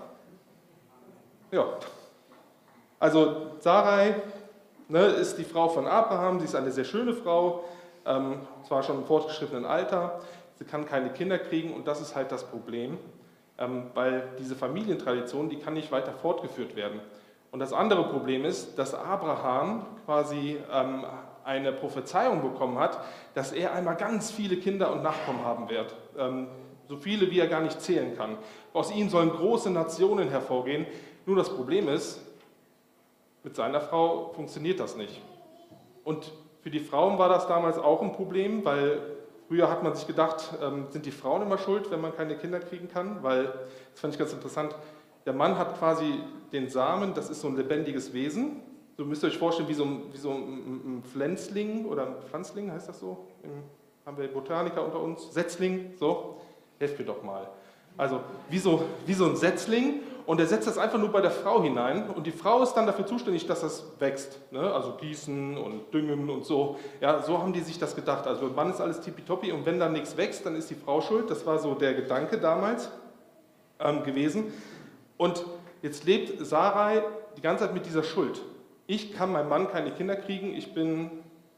Ja. 1.50 1.66
Also 3.00 3.54
Sarai 3.60 4.16
ne, 4.90 5.06
ist 5.06 5.38
die 5.38 5.46
Frau 5.46 5.70
von 5.70 5.88
Abraham, 5.88 6.40
sie 6.40 6.46
ist 6.46 6.56
eine 6.56 6.70
sehr 6.70 6.84
schöne 6.84 7.14
Frau, 7.14 7.64
ähm, 8.06 8.42
zwar 8.68 8.84
schon 8.84 8.98
im 8.98 9.06
fortgeschrittenen 9.06 9.64
Alter, 9.64 10.20
sie 10.56 10.66
kann 10.66 10.86
keine 10.86 11.10
Kinder 11.10 11.40
kriegen 11.40 11.74
und 11.74 11.88
das 11.88 12.02
ist 12.02 12.18
halt 12.18 12.30
das 12.30 12.44
Problem, 12.44 12.98
ähm, 13.58 13.86
weil 13.94 14.28
diese 14.38 14.56
Familientradition, 14.56 15.48
die 15.48 15.60
kann 15.60 15.76
nicht 15.76 15.94
weiter 15.94 16.12
fortgeführt 16.12 16.76
werden. 16.76 17.00
Und 17.52 17.62
das 17.62 17.72
andere 17.72 18.04
Problem 18.04 18.44
ist, 18.44 18.78
dass 18.78 18.94
Abraham 18.94 19.86
quasi 20.06 20.58
ähm, 20.74 21.06
eine 21.44 21.72
Prophezeiung 21.72 22.42
bekommen 22.42 22.80
hat, 22.80 23.00
dass 23.34 23.52
er 23.52 23.74
einmal 23.74 23.96
ganz 23.96 24.32
viele 24.32 24.58
Kinder 24.58 24.92
und 24.92 25.04
Nachkommen 25.04 25.44
haben 25.44 25.70
wird. 25.70 25.96
Ähm, 26.18 26.48
so 26.88 26.98
viele, 26.98 27.32
wie 27.32 27.40
er 27.40 27.48
gar 27.48 27.62
nicht 27.62 27.82
zählen 27.82 28.16
kann. 28.16 28.38
Aus 28.74 28.94
ihnen 28.94 29.10
sollen 29.10 29.30
große 29.30 29.70
Nationen 29.70 30.30
hervorgehen. 30.30 30.86
Nur 31.26 31.36
das 31.36 31.50
Problem 31.50 31.88
ist, 31.88 32.22
mit 33.44 33.56
seiner 33.56 33.82
Frau 33.82 34.32
funktioniert 34.34 34.80
das 34.80 34.96
nicht. 34.96 35.22
Und 36.04 36.32
Für 36.64 36.70
die 36.70 36.80
Frauen 36.80 37.20
war 37.20 37.28
das 37.28 37.46
damals 37.48 37.78
auch 37.78 38.02
ein 38.02 38.14
Problem, 38.14 38.64
weil 38.64 39.02
früher 39.50 39.70
hat 39.70 39.84
man 39.84 39.94
sich 39.96 40.08
gedacht, 40.08 40.54
ähm, 40.62 40.88
sind 40.90 41.06
die 41.06 41.12
Frauen 41.12 41.42
immer 41.42 41.58
schuld, 41.58 41.92
wenn 41.92 42.00
man 42.00 42.16
keine 42.16 42.38
Kinder 42.38 42.62
kriegen 42.62 42.88
kann? 42.88 43.22
Weil, 43.22 43.54
das 43.92 44.00
fand 44.00 44.14
ich 44.14 44.20
ganz 44.20 44.32
interessant, 44.32 44.74
der 45.26 45.34
Mann 45.34 45.58
hat 45.58 45.78
quasi 45.78 46.22
den 46.54 46.70
Samen, 46.70 47.14
das 47.14 47.30
ist 47.30 47.42
so 47.42 47.50
ein 47.50 47.58
lebendiges 47.58 48.14
Wesen. 48.14 48.62
So 48.96 49.06
müsst 49.06 49.24
ihr 49.24 49.28
euch 49.28 49.38
vorstellen, 49.38 49.68
wie 49.68 49.74
so 49.74 49.84
ein, 49.84 50.04
wie 50.12 50.18
so 50.18 50.32
ein, 50.32 51.04
Pflänzling 51.12 51.86
oder 51.86 52.08
ein 52.08 52.16
Pflanzling, 52.30 52.72
heißt 52.72 52.90
das 52.90 53.00
so? 53.00 53.28
Im, 53.44 53.64
haben 54.06 54.18
wir 54.18 54.28
Botaniker 54.28 54.86
unter 54.86 55.00
uns? 55.00 55.34
Setzling, 55.34 55.94
so? 55.98 56.42
Helft 56.78 57.00
mir 57.00 57.06
doch 57.06 57.24
mal. 57.24 57.50
Also 57.98 58.22
wie 58.50 58.60
so, 58.60 58.84
wie 59.06 59.14
so 59.14 59.26
ein 59.26 59.36
Setzling 59.36 60.02
und 60.26 60.40
er 60.40 60.48
setzt 60.48 60.68
das 60.68 60.78
einfach 60.78 60.98
nur 60.98 61.10
bei 61.10 61.22
der 61.22 61.32
Frau 61.32 61.62
hinein 61.62 62.10
und 62.10 62.26
die 62.26 62.32
Frau 62.32 62.64
ist 62.64 62.74
dann 62.74 62.88
dafür 62.88 63.06
zuständig, 63.06 63.46
dass 63.46 63.62
das 63.62 63.84
wächst. 64.00 64.40
Ne? 64.52 64.74
Also 64.74 64.94
gießen 64.94 65.58
und 65.58 65.94
düngen 65.94 66.30
und 66.30 66.46
so. 66.46 66.78
Ja, 67.02 67.22
so 67.22 67.38
haben 67.40 67.54
die 67.54 67.62
sich 67.62 67.78
das 67.78 67.96
gedacht. 67.96 68.26
Also 68.26 68.48
Mann 68.48 68.70
ist 68.70 68.82
alles 68.82 69.02
tippitoppi 69.02 69.52
und 69.52 69.66
wenn 69.66 69.80
dann 69.80 69.94
nichts 69.94 70.18
wächst, 70.18 70.46
dann 70.46 70.56
ist 70.56 70.70
die 70.70 70.76
Frau 70.76 71.02
schuld. 71.02 71.30
Das 71.30 71.46
war 71.46 71.60
so 71.60 71.76
der 71.76 71.94
Gedanke 71.94 72.38
damals 72.38 72.90
ähm, 73.80 74.04
gewesen. 74.04 74.52
Und 75.18 75.46
jetzt 75.82 76.06
lebt 76.06 76.46
Sarai 76.46 77.04
die 77.38 77.42
ganze 77.42 77.66
Zeit 77.66 77.74
mit 77.74 77.86
dieser 77.86 78.04
Schuld. 78.04 78.42
Ich 78.86 79.14
kann 79.14 79.32
meinem 79.32 79.50
Mann 79.50 79.70
keine 79.70 79.92
Kinder 79.92 80.16
kriegen, 80.16 80.54
ich 80.54 80.74
bin 80.74 81.10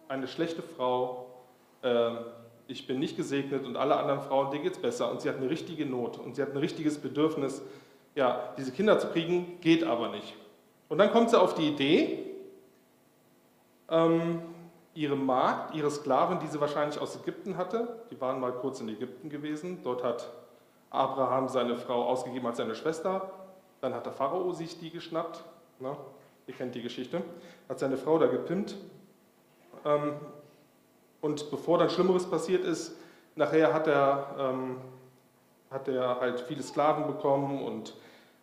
eine 0.08 0.28
schlechte 0.28 0.62
Frau, 0.62 1.28
äh, 1.82 2.12
ich 2.68 2.88
bin 2.88 3.00
nicht 3.00 3.18
gesegnet 3.18 3.66
und 3.66 3.78
alle 3.78 3.96
anderen 3.96 4.22
Frauen, 4.22 4.52
denen 4.52 4.64
geht 4.64 4.74
es 4.74 4.82
besser. 4.82 5.12
Und 5.12 5.22
sie 5.22 5.30
hat 5.30 5.38
eine 5.38 5.50
richtige 5.50 5.86
Not 5.86 6.18
und 6.18 6.36
sie 6.36 6.42
hat 6.42 6.52
ein 6.52 6.58
richtiges 6.58 7.00
Bedürfnis, 7.00 7.62
ja, 8.16 8.54
diese 8.58 8.72
Kinder 8.72 9.00
zu 9.00 9.08
kriegen, 9.08 9.60
geht 9.62 9.84
aber 9.84 10.10
nicht. 10.10 10.36
Und 10.88 11.00
dann 11.00 11.12
kommt 11.12 11.32
sie 11.32 11.40
auf 11.40 11.56
die 11.56 11.68
Idee, 11.68 12.26
ähm, 13.90 14.42
ihre 14.94 15.16
Magd, 15.16 15.76
ihre 15.76 15.92
Sklavin, 15.92 16.40
die 16.40 16.48
sie 16.48 16.60
wahrscheinlich 16.62 17.00
aus 17.00 17.16
Ägypten 17.16 17.58
hatte, 17.58 18.06
die 18.10 18.22
waren 18.22 18.40
mal 18.40 18.54
kurz 18.54 18.80
in 18.82 18.90
Ägypten 18.90 19.30
gewesen, 19.30 19.80
dort 19.84 20.04
hat 20.04 20.30
Abraham 20.90 21.50
seine 21.50 21.76
Frau 21.76 22.06
ausgegeben 22.06 22.46
als 22.48 22.58
seine 22.58 22.76
Schwester, 22.76 23.32
dann 23.82 23.94
hat 23.94 24.06
der 24.06 24.14
Pharao 24.14 24.54
sich 24.54 24.80
die 24.80 24.92
geschnappt, 24.92 25.44
ne? 25.80 25.96
Ihr 26.48 26.54
kennt 26.54 26.76
die 26.76 26.82
Geschichte, 26.82 27.22
hat 27.68 27.80
seine 27.80 27.98
Frau 27.98 28.18
da 28.20 28.28
gepimpt 28.28 28.76
ähm, 29.84 30.14
und 31.22 31.50
bevor 31.52 31.78
dann 31.78 31.90
Schlimmeres 31.90 32.30
passiert 32.30 32.64
ist, 32.64 32.96
nachher 33.36 33.74
hat 33.74 33.88
er, 33.88 34.36
ähm, 34.38 34.78
hat 35.72 35.88
er 35.88 36.20
halt 36.20 36.42
viele 36.42 36.64
Sklaven 36.64 37.08
bekommen 37.08 37.64
und 37.64 37.94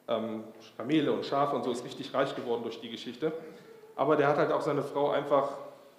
ähm, 0.09 0.45
Kamele 0.77 1.13
und 1.13 1.25
Schafe 1.25 1.55
und 1.57 1.65
so 1.65 1.71
ist 1.71 1.85
richtig 1.85 2.13
reich 2.15 2.35
geworden 2.35 2.63
durch 2.63 2.81
die 2.81 2.91
Geschichte. 2.91 3.33
Aber 3.95 4.17
der 4.17 4.29
hat 4.29 4.37
halt 4.37 4.53
auch 4.53 4.63
seine 4.63 4.83
Frau 4.83 5.11
einfach 5.11 5.51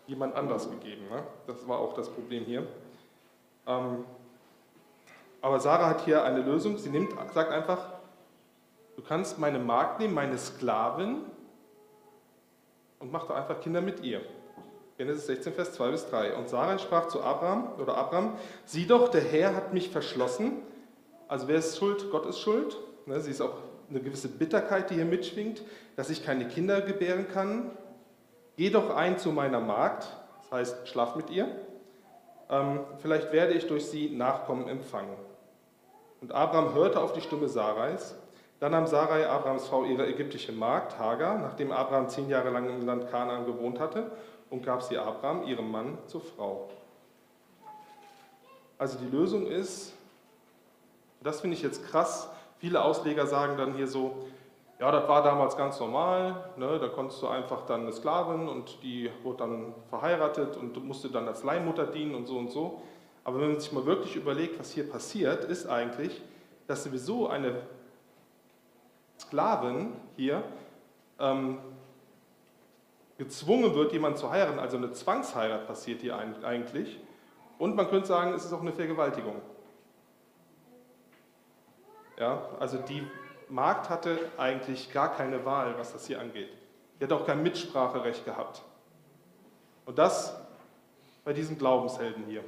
jemand 0.08 0.36
anders 0.36 0.70
gegeben. 0.70 1.08
Ne? 1.10 1.24
Das 1.48 1.68
war 1.68 1.80
auch 1.80 1.94
das 1.94 2.10
Problem 2.10 2.44
hier. 2.44 2.68
Ähm, 3.68 4.04
aber 5.42 5.60
Sarah 5.60 5.90
hat 5.90 6.02
hier 6.06 6.24
eine 6.24 6.42
Lösung. 6.42 6.78
Sie 6.78 6.90
nimmt, 6.90 7.14
sagt 7.34 7.52
einfach, 7.52 7.86
du 8.96 9.02
kannst 9.02 9.40
meine 9.40 9.60
Magd 9.60 10.00
nehmen, 10.00 10.14
meine 10.14 10.38
Sklavin 10.38 11.22
und 13.04 13.12
mach 13.12 13.28
da 13.28 13.36
einfach 13.36 13.60
Kinder 13.60 13.82
mit 13.82 14.02
ihr. 14.02 14.22
Genesis 14.98 15.26
16, 15.28 15.54
Vers 15.54 15.74
2 15.74 15.92
bis 15.92 16.10
3. 16.10 16.36
Und 16.36 16.48
Sarah 16.48 16.80
sprach 16.80 17.10
zu 17.10 17.22
Abraham 17.22 17.68
oder 17.78 17.98
Abraham, 17.98 18.38
sieh 18.64 18.88
doch, 18.88 19.10
der 19.10 19.22
Herr 19.22 19.56
hat 19.56 19.74
mich 19.74 19.90
verschlossen. 19.90 20.62
Also 21.28 21.50
wer 21.50 21.58
ist 21.58 21.78
schuld? 21.78 22.10
Gott 22.12 22.26
ist 22.26 22.40
schuld. 22.40 22.78
Ne, 23.06 23.20
sie 23.20 23.32
ist 23.32 23.42
auch 23.42 23.58
eine 23.90 24.00
gewisse 24.00 24.30
Bitterkeit, 24.30 24.90
die 24.90 24.96
hier 24.96 25.06
mitschwingt, 25.06 25.64
dass 25.98 26.10
ich 26.10 26.26
keine 26.26 26.48
Kinder 26.48 26.80
gebären 26.80 27.28
kann. 27.28 27.72
Geh 28.56 28.70
doch 28.70 28.96
ein 28.96 29.18
zu 29.18 29.34
meiner 29.34 29.60
Magd, 29.60 30.08
das 30.42 30.52
heißt, 30.52 30.88
schlaf 30.88 31.18
mit 31.18 31.30
ihr. 31.30 31.50
Ähm, 32.50 32.80
vielleicht 33.00 33.34
werde 33.34 33.54
ich 33.54 33.68
durch 33.68 33.86
sie 33.86 34.12
Nachkommen 34.12 34.70
empfangen. 34.70 35.18
Und 36.22 36.32
Abraham 36.32 36.74
hörte 36.74 37.02
auf 37.02 37.12
die 37.12 37.22
Stimme 37.22 37.50
Sarais. 37.50 38.16
Dann 38.64 38.72
nahm 38.72 38.88
Sarai, 38.88 39.28
Abrahams 39.28 39.68
Frau, 39.68 39.84
ihre 39.84 40.08
ägyptische 40.08 40.54
Magd, 40.54 40.98
Hagar, 40.98 41.38
nachdem 41.38 41.74
Abraham 41.74 42.08
zehn 42.08 42.30
Jahre 42.30 42.50
lang 42.50 42.70
im 42.70 42.86
Land 42.86 43.12
Kanaan 43.12 43.46
gewohnt 43.46 43.78
hatte, 43.78 44.10
und 44.50 44.64
gab 44.64 44.82
sie 44.82 44.98
Abraham, 44.98 45.44
ihrem 45.44 45.70
Mann, 45.70 45.98
zur 46.08 46.22
Frau. 46.22 46.70
Also 48.78 48.98
die 48.98 49.14
Lösung 49.14 49.48
ist, 49.48 49.92
das 51.22 51.42
finde 51.42 51.58
ich 51.58 51.62
jetzt 51.62 51.86
krass, 51.86 52.30
Viele 52.64 52.82
Ausleger 52.82 53.28
sagen 53.28 53.58
dann 53.58 53.74
hier 53.74 53.88
so, 53.88 54.16
ja, 54.80 54.90
das 54.90 55.10
war 55.10 55.22
damals 55.22 55.58
ganz 55.58 55.78
normal, 55.82 56.46
ne, 56.56 56.80
da 56.80 56.88
konntest 56.88 57.22
du 57.22 57.28
einfach 57.28 57.66
dann 57.66 57.82
eine 57.82 57.92
Sklavin 57.92 58.48
und 58.48 58.82
die 58.82 59.12
wurde 59.24 59.40
dann 59.40 59.74
verheiratet 59.90 60.56
und 60.56 60.82
musste 60.86 61.10
dann 61.10 61.28
als 61.28 61.44
Leihmutter 61.44 61.86
dienen 61.86 62.16
und 62.16 62.26
so 62.26 62.38
und 62.38 62.50
so. 62.50 62.82
Aber 63.26 63.42
wenn 63.42 63.52
man 63.52 63.60
sich 63.60 63.74
mal 63.74 63.86
wirklich 63.86 64.16
überlegt, 64.16 64.58
was 64.58 64.72
hier 64.72 64.90
passiert, 64.90 65.44
ist 65.44 65.68
eigentlich, 65.68 66.22
dass 66.66 66.86
sowieso 66.86 67.28
eine 67.28 67.64
Sklavin 69.20 69.94
hier 70.16 70.44
ähm, 71.20 71.60
gezwungen 73.18 73.74
wird, 73.76 73.94
jemanden 73.94 74.18
zu 74.18 74.30
heiraten, 74.30 74.60
also 74.60 74.78
eine 74.78 74.92
Zwangsheirat 74.92 75.68
passiert 75.68 76.02
hier 76.02 76.18
eigentlich. 76.18 77.00
Und 77.58 77.76
man 77.76 77.88
könnte 77.88 78.08
sagen, 78.08 78.34
es 78.34 78.46
ist 78.46 78.54
auch 78.54 78.62
eine 78.62 78.74
Vergewaltigung. 78.74 79.42
Ja, 82.18 82.50
also 82.60 82.78
die 82.78 83.08
Magd 83.50 83.90
hatte 83.90 84.18
eigentlich 84.38 84.92
gar 84.92 85.16
keine 85.16 85.46
Wahl, 85.46 85.78
was 85.78 85.94
das 85.94 86.08
hier 86.08 86.20
angeht. 86.20 86.50
Die 87.00 87.06
hat 87.06 87.12
auch 87.12 87.26
kein 87.26 87.44
Mitspracherecht 87.44 88.26
gehabt. 88.26 88.64
Und 89.86 89.98
das 89.98 90.36
bei 91.24 91.34
diesen 91.34 91.58
Glaubenshelden 91.58 92.26
hier. 92.26 92.44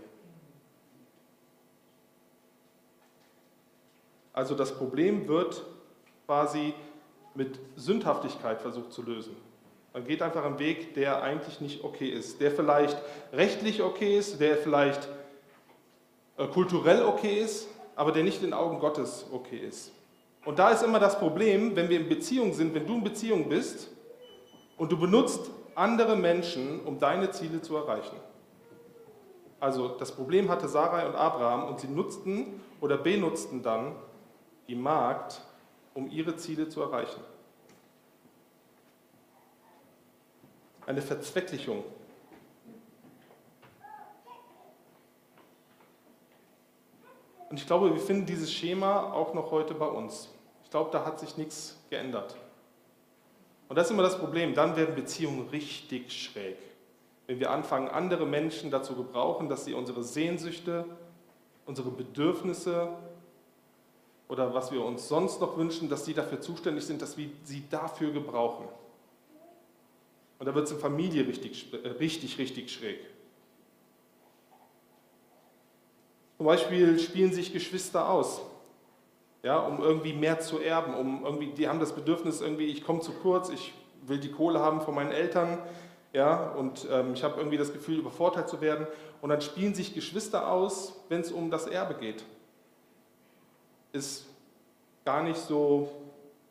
Also 4.33 4.55
das 4.55 4.77
Problem 4.77 5.27
wird 5.27 5.65
quasi 6.25 6.73
mit 7.33 7.59
Sündhaftigkeit 7.75 8.61
versucht 8.61 8.93
zu 8.93 9.01
lösen. 9.01 9.35
Man 9.93 10.05
geht 10.05 10.21
einfach 10.21 10.43
einen 10.43 10.59
Weg, 10.59 10.93
der 10.93 11.21
eigentlich 11.21 11.61
nicht 11.61 11.83
okay 11.83 12.09
ist, 12.09 12.41
der 12.41 12.51
vielleicht 12.51 12.97
rechtlich 13.31 13.81
okay 13.81 14.17
ist, 14.17 14.41
der 14.41 14.57
vielleicht 14.57 15.07
äh, 16.37 16.47
kulturell 16.47 17.03
okay 17.03 17.39
ist, 17.39 17.69
aber 17.95 18.11
der 18.11 18.23
nicht 18.23 18.37
in 18.37 18.47
den 18.47 18.53
Augen 18.53 18.79
Gottes 18.79 19.25
okay 19.31 19.57
ist. 19.57 19.91
Und 20.43 20.59
da 20.59 20.69
ist 20.69 20.83
immer 20.83 20.99
das 20.99 21.17
Problem, 21.17 21.75
wenn 21.75 21.89
wir 21.89 21.99
in 21.99 22.09
Beziehung 22.09 22.53
sind, 22.53 22.73
wenn 22.75 22.85
du 22.85 22.95
in 22.95 23.03
Beziehung 23.03 23.49
bist 23.49 23.89
und 24.77 24.91
du 24.91 24.97
benutzt 24.97 25.49
andere 25.75 26.15
Menschen, 26.15 26.81
um 26.81 26.99
deine 26.99 27.31
Ziele 27.31 27.61
zu 27.61 27.75
erreichen. 27.75 28.15
Also 29.59 29.87
das 29.87 30.11
Problem 30.11 30.49
hatte 30.49 30.67
Sarai 30.67 31.07
und 31.07 31.15
Abraham 31.15 31.69
und 31.69 31.79
sie 31.79 31.87
nutzten 31.87 32.61
oder 32.81 32.97
benutzten 32.97 33.63
dann 33.63 33.95
die 34.67 34.75
Magd, 34.75 35.41
um 35.95 36.07
ihre 36.11 36.35
Ziele 36.35 36.69
zu 36.69 36.81
erreichen. 36.81 37.21
Eine 40.85 41.01
Verzwecklichung 41.01 41.83
Und 47.55 47.61
ich 47.61 47.67
glaube, 47.67 47.89
wir 47.93 48.01
finden 48.01 48.25
dieses 48.25 48.51
Schema 48.51 49.13
auch 49.13 49.33
noch 49.33 49.49
heute 49.49 49.73
bei 49.75 49.85
uns. 49.85 50.29
Ich 50.65 50.69
glaube, 50.69 50.89
da 50.91 51.05
hat 51.05 51.21
sich 51.21 51.37
nichts 51.37 51.79
geändert. 51.89 52.35
Und 53.69 53.77
das 53.77 53.87
ist 53.87 53.91
immer 53.91 54.03
das 54.03 54.19
Problem. 54.19 54.53
Dann 54.53 54.75
werden 54.75 54.93
Beziehungen 54.93 55.47
richtig 55.47 56.11
schräg. 56.11 56.57
Wenn 57.27 57.39
wir 57.39 57.51
anfangen, 57.51 57.87
andere 57.87 58.25
Menschen 58.25 58.71
dazu 58.71 58.93
gebrauchen, 58.93 59.47
dass 59.47 59.63
sie 59.63 59.73
unsere 59.73 60.03
Sehnsüchte, 60.03 60.83
unsere 61.65 61.91
Bedürfnisse 61.91 62.89
oder 64.27 64.53
was 64.53 64.71
wir 64.71 64.83
uns 64.83 65.07
sonst 65.07 65.39
noch 65.39 65.57
wünschen, 65.57 65.89
dass 65.89 66.05
sie 66.05 66.13
dafür 66.13 66.41
zuständig 66.41 66.85
sind, 66.85 67.01
dass 67.01 67.17
wir 67.17 67.29
sie 67.43 67.63
dafür 67.69 68.11
gebrauchen. 68.11 68.67
Und 70.39 70.45
da 70.45 70.55
wird 70.55 70.65
es 70.65 70.71
in 70.71 70.79
Familie 70.79 71.27
richtig, 71.27 71.73
äh, 71.73 71.87
richtig, 71.89 72.37
richtig 72.37 72.71
schräg. 72.71 72.99
Zum 76.37 76.45
Beispiel 76.45 76.99
spielen 76.99 77.31
sich 77.31 77.53
Geschwister 77.53 78.09
aus, 78.09 78.41
ja, 79.41 79.57
um 79.59 79.81
irgendwie 79.81 80.11
mehr 80.11 80.39
zu 80.39 80.59
erben, 80.59 80.93
um 80.93 81.23
irgendwie, 81.23 81.47
die 81.47 81.69
haben 81.69 81.79
das 81.79 81.93
Bedürfnis 81.93 82.41
irgendwie, 82.41 82.65
ich 82.65 82.83
komme 82.83 82.99
zu 82.99 83.13
kurz, 83.13 83.49
ich 83.49 83.73
will 84.01 84.19
die 84.19 84.31
Kohle 84.31 84.59
haben 84.59 84.81
von 84.81 84.93
meinen 84.95 85.11
Eltern, 85.11 85.59
ja, 86.11 86.49
und 86.51 86.87
ähm, 86.91 87.13
ich 87.13 87.23
habe 87.23 87.37
irgendwie 87.37 87.57
das 87.57 87.73
Gefühl, 87.73 87.99
übervorteilt 87.99 88.47
zu 88.47 88.61
werden. 88.61 88.87
Und 89.21 89.29
dann 89.29 89.41
spielen 89.41 89.73
sich 89.73 89.93
Geschwister 89.93 90.49
aus, 90.49 90.93
wenn 91.09 91.21
es 91.21 91.31
um 91.31 91.51
das 91.51 91.67
Erbe 91.67 91.95
geht. 91.95 92.23
Ist 93.95 94.25
gar 95.05 95.23
nicht 95.23 95.37
so, 95.37 95.89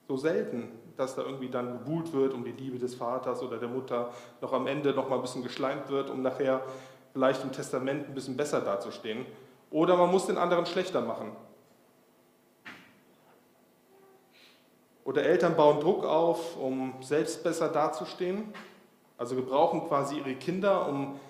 so 0.08 0.16
selten, 0.16 0.72
dass 0.96 1.14
da 1.14 1.22
irgendwie 1.22 1.50
dann 1.50 1.72
gebuhlt 1.72 2.10
wird 2.14 2.32
um 2.32 2.42
die 2.42 2.52
Liebe 2.52 2.78
des 2.78 2.94
Vaters 2.94 3.42
oder 3.42 3.58
der 3.58 3.68
Mutter, 3.68 4.14
noch 4.40 4.54
am 4.54 4.66
Ende 4.66 4.94
noch 4.94 5.10
mal 5.10 5.16
ein 5.16 5.20
bisschen 5.20 5.42
geschleimt 5.42 5.90
wird, 5.90 6.08
um 6.08 6.22
nachher 6.22 6.62
vielleicht 7.12 7.44
im 7.44 7.52
Testament 7.52 8.08
ein 8.08 8.14
bisschen 8.14 8.34
besser 8.34 8.62
dazustehen. 8.62 9.26
Oder 9.70 9.94
man 9.98 10.10
muss 10.10 10.24
den 10.24 10.38
anderen 10.38 10.64
schlechter 10.64 11.02
machen. 11.02 11.32
Oder 15.04 15.24
Eltern 15.24 15.54
bauen 15.54 15.80
Druck 15.80 16.06
auf, 16.06 16.56
um 16.56 16.94
selbst 17.02 17.44
besser 17.44 17.68
dazustehen. 17.68 18.54
Also 19.18 19.36
gebrauchen 19.36 19.86
quasi 19.86 20.16
ihre 20.16 20.34
Kinder, 20.36 20.88
um 20.88 21.20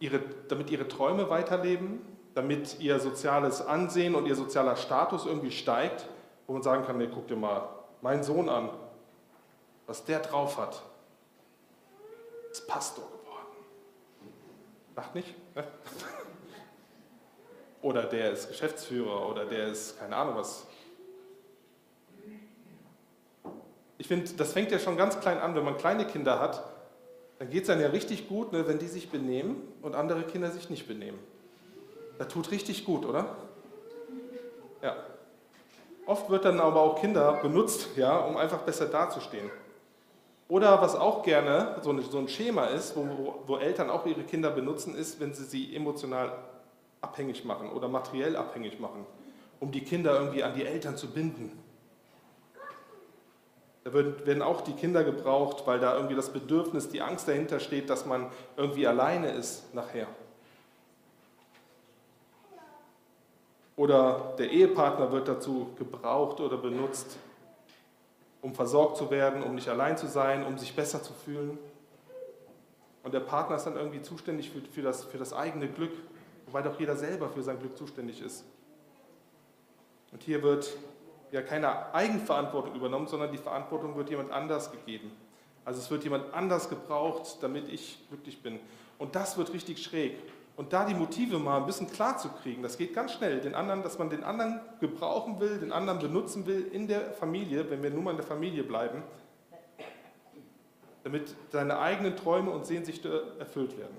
ihre, 0.00 0.20
damit 0.48 0.70
ihre 0.72 0.88
Träume 0.88 1.30
weiterleben, 1.30 2.00
damit 2.34 2.80
ihr 2.80 2.98
soziales 2.98 3.64
Ansehen 3.64 4.14
und 4.14 4.26
ihr 4.26 4.34
sozialer 4.34 4.76
Status 4.76 5.26
irgendwie 5.26 5.52
steigt, 5.52 6.06
wo 6.46 6.52
man 6.52 6.62
sagen 6.62 6.84
kann, 6.84 6.98
nee, 6.98 7.08
guck 7.12 7.28
dir 7.28 7.36
mal 7.36 7.68
meinen 8.02 8.22
Sohn 8.22 8.48
an, 8.48 8.70
was 9.86 10.04
der 10.04 10.20
drauf 10.20 10.58
hat. 10.58 10.82
Ist 12.50 12.66
Pastor 12.66 13.04
geworden. 13.04 13.64
Lacht 14.96 15.14
nicht? 15.14 15.34
Ne? 15.54 15.64
Oder 17.82 18.04
der 18.04 18.32
ist 18.32 18.48
Geschäftsführer 18.48 19.28
oder 19.28 19.44
der 19.44 19.66
ist 19.66 19.98
keine 19.98 20.16
Ahnung 20.16 20.36
was. 20.36 20.66
Ich 23.98 24.08
finde, 24.08 24.32
das 24.38 24.54
fängt 24.54 24.70
ja 24.70 24.78
schon 24.78 24.96
ganz 24.96 25.20
klein 25.20 25.38
an, 25.38 25.54
wenn 25.54 25.64
man 25.64 25.76
kleine 25.76 26.06
Kinder 26.06 26.40
hat, 26.40 26.64
dann 27.38 27.50
geht 27.50 27.62
es 27.62 27.66
dann 27.66 27.82
ja 27.82 27.88
richtig 27.88 28.26
gut, 28.26 28.52
ne, 28.52 28.66
wenn 28.66 28.78
die 28.78 28.86
sich 28.86 29.10
benehmen 29.10 29.70
und 29.82 29.94
andere 29.94 30.22
Kinder 30.22 30.50
sich 30.50 30.70
nicht 30.70 30.88
benehmen. 30.88 31.18
Das 32.18 32.28
tut 32.28 32.50
richtig 32.50 32.84
gut, 32.84 33.04
oder? 33.04 33.36
Ja. 34.82 34.96
Oft 36.06 36.28
wird 36.30 36.44
dann 36.44 36.60
aber 36.60 36.82
auch 36.82 37.00
Kinder 37.00 37.32
benutzt, 37.42 37.88
ja, 37.96 38.18
um 38.18 38.36
einfach 38.36 38.58
besser 38.58 38.86
dazustehen. 38.86 39.50
Oder 40.48 40.80
was 40.82 40.94
auch 40.94 41.22
gerne 41.22 41.76
so, 41.82 41.90
ein 41.90 42.28
Schema 42.28 42.66
ist, 42.66 42.94
wo, 42.96 43.42
wo 43.46 43.56
Eltern 43.56 43.88
auch 43.88 44.04
ihre 44.04 44.22
Kinder 44.24 44.50
benutzen, 44.50 44.94
ist, 44.94 45.18
wenn 45.18 45.32
sie 45.32 45.44
sie 45.44 45.74
emotional 45.74 46.32
abhängig 47.00 47.44
machen 47.44 47.70
oder 47.70 47.88
materiell 47.88 48.36
abhängig 48.36 48.78
machen, 48.78 49.06
um 49.60 49.72
die 49.72 49.82
Kinder 49.82 50.18
irgendwie 50.18 50.42
an 50.42 50.54
die 50.54 50.64
Eltern 50.64 50.96
zu 50.96 51.10
binden. 51.10 51.50
Da 53.84 53.92
werden 53.92 54.42
auch 54.42 54.62
die 54.62 54.72
Kinder 54.72 55.04
gebraucht, 55.04 55.66
weil 55.66 55.78
da 55.78 55.94
irgendwie 55.94 56.14
das 56.14 56.30
Bedürfnis, 56.30 56.88
die 56.88 57.02
Angst 57.02 57.28
dahinter 57.28 57.60
steht, 57.60 57.90
dass 57.90 58.06
man 58.06 58.30
irgendwie 58.56 58.86
alleine 58.86 59.30
ist 59.30 59.74
nachher. 59.74 60.06
Oder 63.76 64.34
der 64.38 64.50
Ehepartner 64.50 65.10
wird 65.10 65.28
dazu 65.28 65.70
gebraucht 65.76 66.40
oder 66.40 66.56
benutzt, 66.56 67.16
um 68.40 68.54
versorgt 68.54 68.96
zu 68.96 69.10
werden, 69.10 69.42
um 69.42 69.54
nicht 69.54 69.68
allein 69.68 69.96
zu 69.96 70.06
sein, 70.06 70.44
um 70.46 70.58
sich 70.58 70.76
besser 70.76 71.02
zu 71.02 71.12
fühlen. 71.12 71.58
Und 73.02 73.12
der 73.12 73.20
Partner 73.20 73.56
ist 73.56 73.64
dann 73.64 73.76
irgendwie 73.76 74.02
zuständig 74.02 74.50
für, 74.50 74.60
für, 74.60 74.82
das, 74.82 75.04
für 75.04 75.18
das 75.18 75.32
eigene 75.32 75.68
Glück, 75.68 75.92
wobei 76.46 76.62
doch 76.62 76.78
jeder 76.78 76.96
selber 76.96 77.28
für 77.28 77.42
sein 77.42 77.58
Glück 77.58 77.76
zuständig 77.76 78.22
ist. 78.22 78.44
Und 80.12 80.22
hier 80.22 80.42
wird 80.42 80.70
ja 81.32 81.42
keine 81.42 81.92
Eigenverantwortung 81.92 82.76
übernommen, 82.76 83.08
sondern 83.08 83.32
die 83.32 83.38
Verantwortung 83.38 83.96
wird 83.96 84.08
jemand 84.08 84.30
anders 84.30 84.70
gegeben. 84.70 85.10
Also 85.64 85.80
es 85.80 85.90
wird 85.90 86.04
jemand 86.04 86.32
anders 86.32 86.68
gebraucht, 86.68 87.38
damit 87.40 87.68
ich 87.68 87.98
glücklich 88.08 88.40
bin. 88.40 88.60
Und 88.98 89.16
das 89.16 89.36
wird 89.36 89.52
richtig 89.52 89.82
schräg. 89.82 90.16
Und 90.56 90.72
da 90.72 90.84
die 90.86 90.94
Motive 90.94 91.38
mal 91.38 91.58
ein 91.58 91.66
bisschen 91.66 91.90
klar 91.90 92.16
zu 92.16 92.28
kriegen, 92.28 92.62
das 92.62 92.78
geht 92.78 92.94
ganz 92.94 93.12
schnell, 93.12 93.40
den 93.40 93.56
anderen, 93.56 93.82
dass 93.82 93.98
man 93.98 94.08
den 94.08 94.22
anderen 94.22 94.60
gebrauchen 94.78 95.40
will, 95.40 95.58
den 95.58 95.72
anderen 95.72 95.98
benutzen 95.98 96.46
will 96.46 96.68
in 96.72 96.86
der 96.86 97.12
Familie, 97.12 97.68
wenn 97.70 97.82
wir 97.82 97.90
nur 97.90 98.02
mal 98.02 98.12
in 98.12 98.18
der 98.18 98.26
Familie 98.26 98.62
bleiben, 98.62 99.02
damit 101.02 101.34
seine 101.50 101.78
eigenen 101.78 102.16
Träume 102.16 102.52
und 102.52 102.66
Sehnsüchte 102.66 103.34
erfüllt 103.40 103.76
werden. 103.76 103.96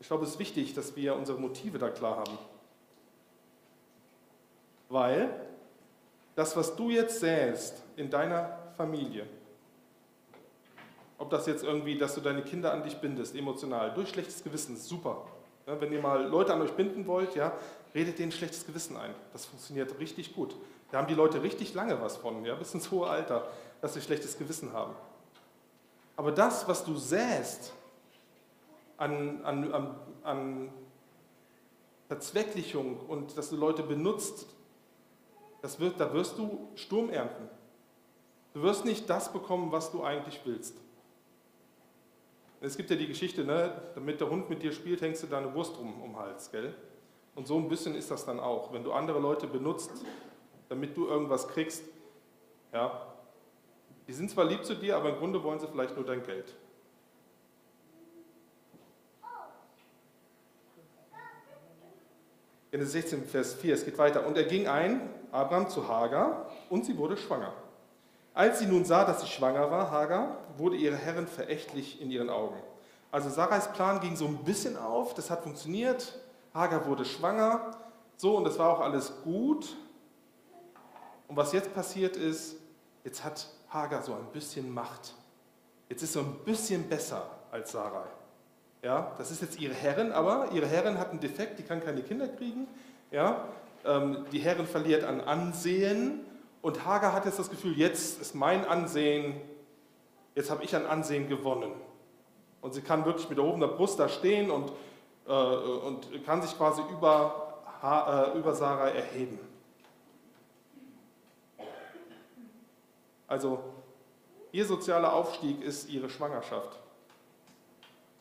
Ich 0.00 0.08
glaube, 0.08 0.24
es 0.24 0.30
ist 0.30 0.38
wichtig, 0.38 0.74
dass 0.74 0.96
wir 0.96 1.14
unsere 1.14 1.38
Motive 1.38 1.78
da 1.78 1.90
klar 1.90 2.16
haben. 2.16 2.38
Weil 4.88 5.30
das, 6.34 6.56
was 6.56 6.74
du 6.74 6.90
jetzt 6.90 7.20
säst 7.20 7.82
in 7.94 8.08
deiner 8.10 8.58
Familie, 8.76 9.26
ob 11.18 11.30
das 11.30 11.46
jetzt 11.46 11.64
irgendwie, 11.64 11.98
dass 11.98 12.14
du 12.14 12.20
deine 12.20 12.42
Kinder 12.42 12.72
an 12.72 12.82
dich 12.82 12.96
bindest, 12.96 13.34
emotional, 13.34 13.92
durch 13.92 14.08
schlechtes 14.08 14.42
Gewissen, 14.42 14.76
super. 14.76 15.26
Ja, 15.66 15.80
wenn 15.80 15.92
ihr 15.92 16.00
mal 16.00 16.26
Leute 16.26 16.54
an 16.54 16.62
euch 16.62 16.72
binden 16.72 17.06
wollt, 17.06 17.34
ja, 17.34 17.52
redet 17.94 18.18
denen 18.18 18.32
schlechtes 18.32 18.64
Gewissen 18.64 18.96
ein. 18.96 19.14
Das 19.32 19.44
funktioniert 19.44 19.98
richtig 19.98 20.34
gut. 20.34 20.54
Da 20.90 20.98
haben 20.98 21.08
die 21.08 21.14
Leute 21.14 21.42
richtig 21.42 21.74
lange 21.74 22.00
was 22.00 22.16
von, 22.16 22.44
ja, 22.44 22.54
bis 22.54 22.72
ins 22.72 22.90
hohe 22.90 23.08
Alter, 23.08 23.48
dass 23.80 23.94
sie 23.94 24.00
schlechtes 24.00 24.38
Gewissen 24.38 24.72
haben. 24.72 24.94
Aber 26.16 26.32
das, 26.32 26.66
was 26.66 26.84
du 26.84 26.96
säst, 26.96 27.72
an, 28.96 29.44
an, 29.44 29.72
an, 29.72 29.94
an 30.22 30.68
Verzwecklichung 32.08 32.98
und 33.00 33.36
dass 33.36 33.50
du 33.50 33.56
Leute 33.56 33.82
benutzt, 33.82 34.46
das 35.62 35.78
wird, 35.78 36.00
da 36.00 36.12
wirst 36.12 36.38
du 36.38 36.68
Sturm 36.74 37.10
ernten. 37.10 37.48
Du 38.54 38.62
wirst 38.62 38.84
nicht 38.84 39.08
das 39.10 39.32
bekommen, 39.32 39.70
was 39.70 39.92
du 39.92 40.02
eigentlich 40.02 40.40
willst. 40.44 40.74
Es 42.60 42.76
gibt 42.76 42.90
ja 42.90 42.96
die 42.96 43.06
Geschichte, 43.06 43.44
ne, 43.44 43.72
damit 43.94 44.20
der 44.20 44.30
Hund 44.30 44.50
mit 44.50 44.62
dir 44.62 44.72
spielt, 44.72 45.00
hängst 45.00 45.22
du 45.22 45.28
deine 45.28 45.54
Wurst 45.54 45.76
um, 45.78 46.02
um 46.02 46.12
den 46.12 46.18
Hals, 46.18 46.50
gell? 46.50 46.74
Und 47.36 47.46
so 47.46 47.56
ein 47.56 47.68
bisschen 47.68 47.94
ist 47.94 48.10
das 48.10 48.26
dann 48.26 48.40
auch. 48.40 48.72
Wenn 48.72 48.82
du 48.82 48.92
andere 48.92 49.20
Leute 49.20 49.46
benutzt, 49.46 49.92
damit 50.68 50.96
du 50.96 51.06
irgendwas 51.06 51.46
kriegst, 51.46 51.84
ja, 52.72 53.14
die 54.08 54.12
sind 54.12 54.30
zwar 54.30 54.44
lieb 54.44 54.64
zu 54.64 54.74
dir, 54.74 54.96
aber 54.96 55.10
im 55.10 55.16
Grunde 55.16 55.42
wollen 55.44 55.60
sie 55.60 55.68
vielleicht 55.68 55.94
nur 55.94 56.04
dein 56.04 56.22
Geld. 56.24 56.56
Genesis 62.70 62.92
16, 62.92 63.24
Vers 63.24 63.54
4, 63.54 63.74
es 63.74 63.84
geht 63.84 63.96
weiter. 63.98 64.26
Und 64.26 64.36
er 64.36 64.44
ging 64.44 64.66
ein, 64.66 65.08
Abraham, 65.30 65.68
zu 65.68 65.88
Hagar 65.88 66.50
und 66.68 66.84
sie 66.84 66.96
wurde 66.98 67.16
schwanger. 67.16 67.52
Als 68.34 68.58
sie 68.58 68.66
nun 68.66 68.84
sah, 68.84 69.04
dass 69.04 69.20
sie 69.20 69.26
schwanger 69.26 69.70
war, 69.70 69.90
Hagar, 69.90 70.38
wurde 70.58 70.76
ihre 70.76 70.96
Herrin 70.96 71.26
verächtlich 71.26 72.00
in 72.00 72.10
ihren 72.10 72.30
Augen. 72.30 72.56
Also 73.10 73.30
Sarais 73.30 73.72
Plan 73.72 74.00
ging 74.00 74.16
so 74.16 74.26
ein 74.26 74.38
bisschen 74.44 74.76
auf, 74.76 75.14
das 75.14 75.30
hat 75.30 75.42
funktioniert. 75.42 76.18
Hagar 76.52 76.86
wurde 76.86 77.04
schwanger, 77.04 77.70
so 78.16 78.36
und 78.36 78.44
das 78.44 78.58
war 78.58 78.70
auch 78.70 78.80
alles 78.80 79.12
gut. 79.24 79.76
Und 81.28 81.36
was 81.36 81.52
jetzt 81.52 81.74
passiert 81.74 82.16
ist, 82.16 82.56
jetzt 83.04 83.24
hat 83.24 83.48
Hagar 83.70 84.02
so 84.02 84.12
ein 84.14 84.26
bisschen 84.32 84.72
Macht. 84.72 85.14
Jetzt 85.88 86.02
ist 86.02 86.12
so 86.12 86.20
ein 86.20 86.34
bisschen 86.44 86.88
besser 86.88 87.30
als 87.50 87.72
Sarai. 87.72 88.06
Ja, 88.82 89.12
das 89.18 89.30
ist 89.30 89.42
jetzt 89.42 89.58
ihre 89.60 89.74
Herrin, 89.74 90.12
aber 90.12 90.50
ihre 90.52 90.66
Herrin 90.66 90.98
hat 90.98 91.10
einen 91.10 91.20
Defekt, 91.20 91.58
die 91.58 91.62
kann 91.62 91.82
keine 91.82 92.02
Kinder 92.02 92.28
kriegen. 92.28 92.68
Ja, 93.10 93.44
ähm, 93.84 94.24
die 94.32 94.38
Herrin 94.38 94.66
verliert 94.66 95.04
an 95.04 95.20
Ansehen 95.20 96.20
und 96.62 96.84
Hagar 96.84 97.12
hat 97.12 97.24
jetzt 97.24 97.38
das 97.38 97.50
Gefühl, 97.50 97.76
jetzt 97.76 98.20
ist 98.20 98.34
mein 98.34 98.64
Ansehen, 98.64 99.40
jetzt 100.38 100.50
habe 100.50 100.62
ich 100.62 100.76
an 100.76 100.86
Ansehen 100.86 101.28
gewonnen. 101.28 101.72
Und 102.60 102.72
sie 102.72 102.80
kann 102.80 103.04
wirklich 103.04 103.28
mit 103.28 103.38
erhobener 103.38 103.66
Brust 103.66 103.98
da 103.98 104.08
stehen 104.08 104.52
und, 104.52 104.70
äh, 105.26 105.32
und 105.32 106.24
kann 106.24 106.40
sich 106.42 106.56
quasi 106.56 106.80
über, 106.92 107.58
äh, 107.82 108.38
über 108.38 108.54
Sarah 108.54 108.88
erheben. 108.88 109.40
Also 113.26 113.58
ihr 114.52 114.64
sozialer 114.64 115.12
Aufstieg 115.12 115.60
ist 115.60 115.90
ihre 115.90 116.08
Schwangerschaft 116.08 116.78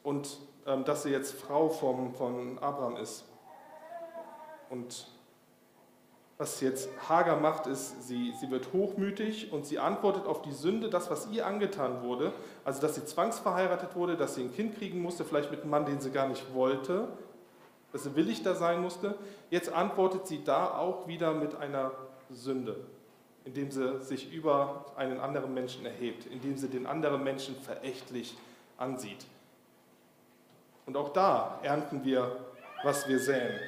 und 0.02 0.40
ähm, 0.66 0.86
dass 0.86 1.04
sie 1.04 1.12
jetzt 1.12 1.40
Frau 1.40 1.70
vom, 1.70 2.16
von 2.16 2.58
Abraham 2.58 2.98
ist. 2.98 3.26
Und 4.72 5.08
was 6.38 6.62
jetzt 6.62 6.90
Hagar 7.10 7.40
macht, 7.40 7.66
ist, 7.66 8.08
sie, 8.08 8.32
sie 8.40 8.52
wird 8.52 8.72
hochmütig 8.72 9.52
und 9.52 9.66
sie 9.66 9.80
antwortet 9.80 10.28
auf 10.28 10.44
die 10.44 10.52
Sünde, 10.52 10.90
das, 10.90 11.10
was 11.10 11.28
ihr 11.32 11.48
angetan 11.48 12.04
wurde, 12.04 12.32
also 12.64 12.80
dass 12.80 12.94
sie 12.94 13.06
zwangsverheiratet 13.06 13.96
wurde, 13.96 14.16
dass 14.16 14.36
sie 14.36 14.44
ein 14.44 14.54
Kind 14.54 14.78
kriegen 14.78 15.02
musste, 15.02 15.26
vielleicht 15.26 15.50
mit 15.50 15.62
einem 15.62 15.72
Mann, 15.72 15.86
den 15.86 16.00
sie 16.00 16.12
gar 16.12 16.28
nicht 16.28 16.54
wollte, 16.54 17.08
dass 17.92 18.04
sie 18.04 18.16
willig 18.16 18.44
da 18.44 18.54
sein 18.54 18.82
musste. 18.82 19.16
Jetzt 19.50 19.74
antwortet 19.74 20.28
sie 20.28 20.44
da 20.44 20.78
auch 20.78 21.08
wieder 21.08 21.34
mit 21.34 21.56
einer 21.56 21.92
Sünde, 22.30 22.76
indem 23.44 23.72
sie 23.72 24.04
sich 24.04 24.32
über 24.32 24.86
einen 24.96 25.20
anderen 25.20 25.56
Menschen 25.56 25.88
erhebt, 25.88 26.28
indem 26.28 26.58
sie 26.58 26.68
den 26.68 26.86
anderen 26.86 27.24
Menschen 27.24 27.56
verächtlich 27.56 28.38
ansieht. 28.78 29.26
Und 30.86 30.96
auch 30.98 31.10
da 31.10 31.60
ernten 31.64 32.06
wir, 32.06 32.38
was 32.84 33.08
wir 33.08 33.20
säen. 33.20 33.60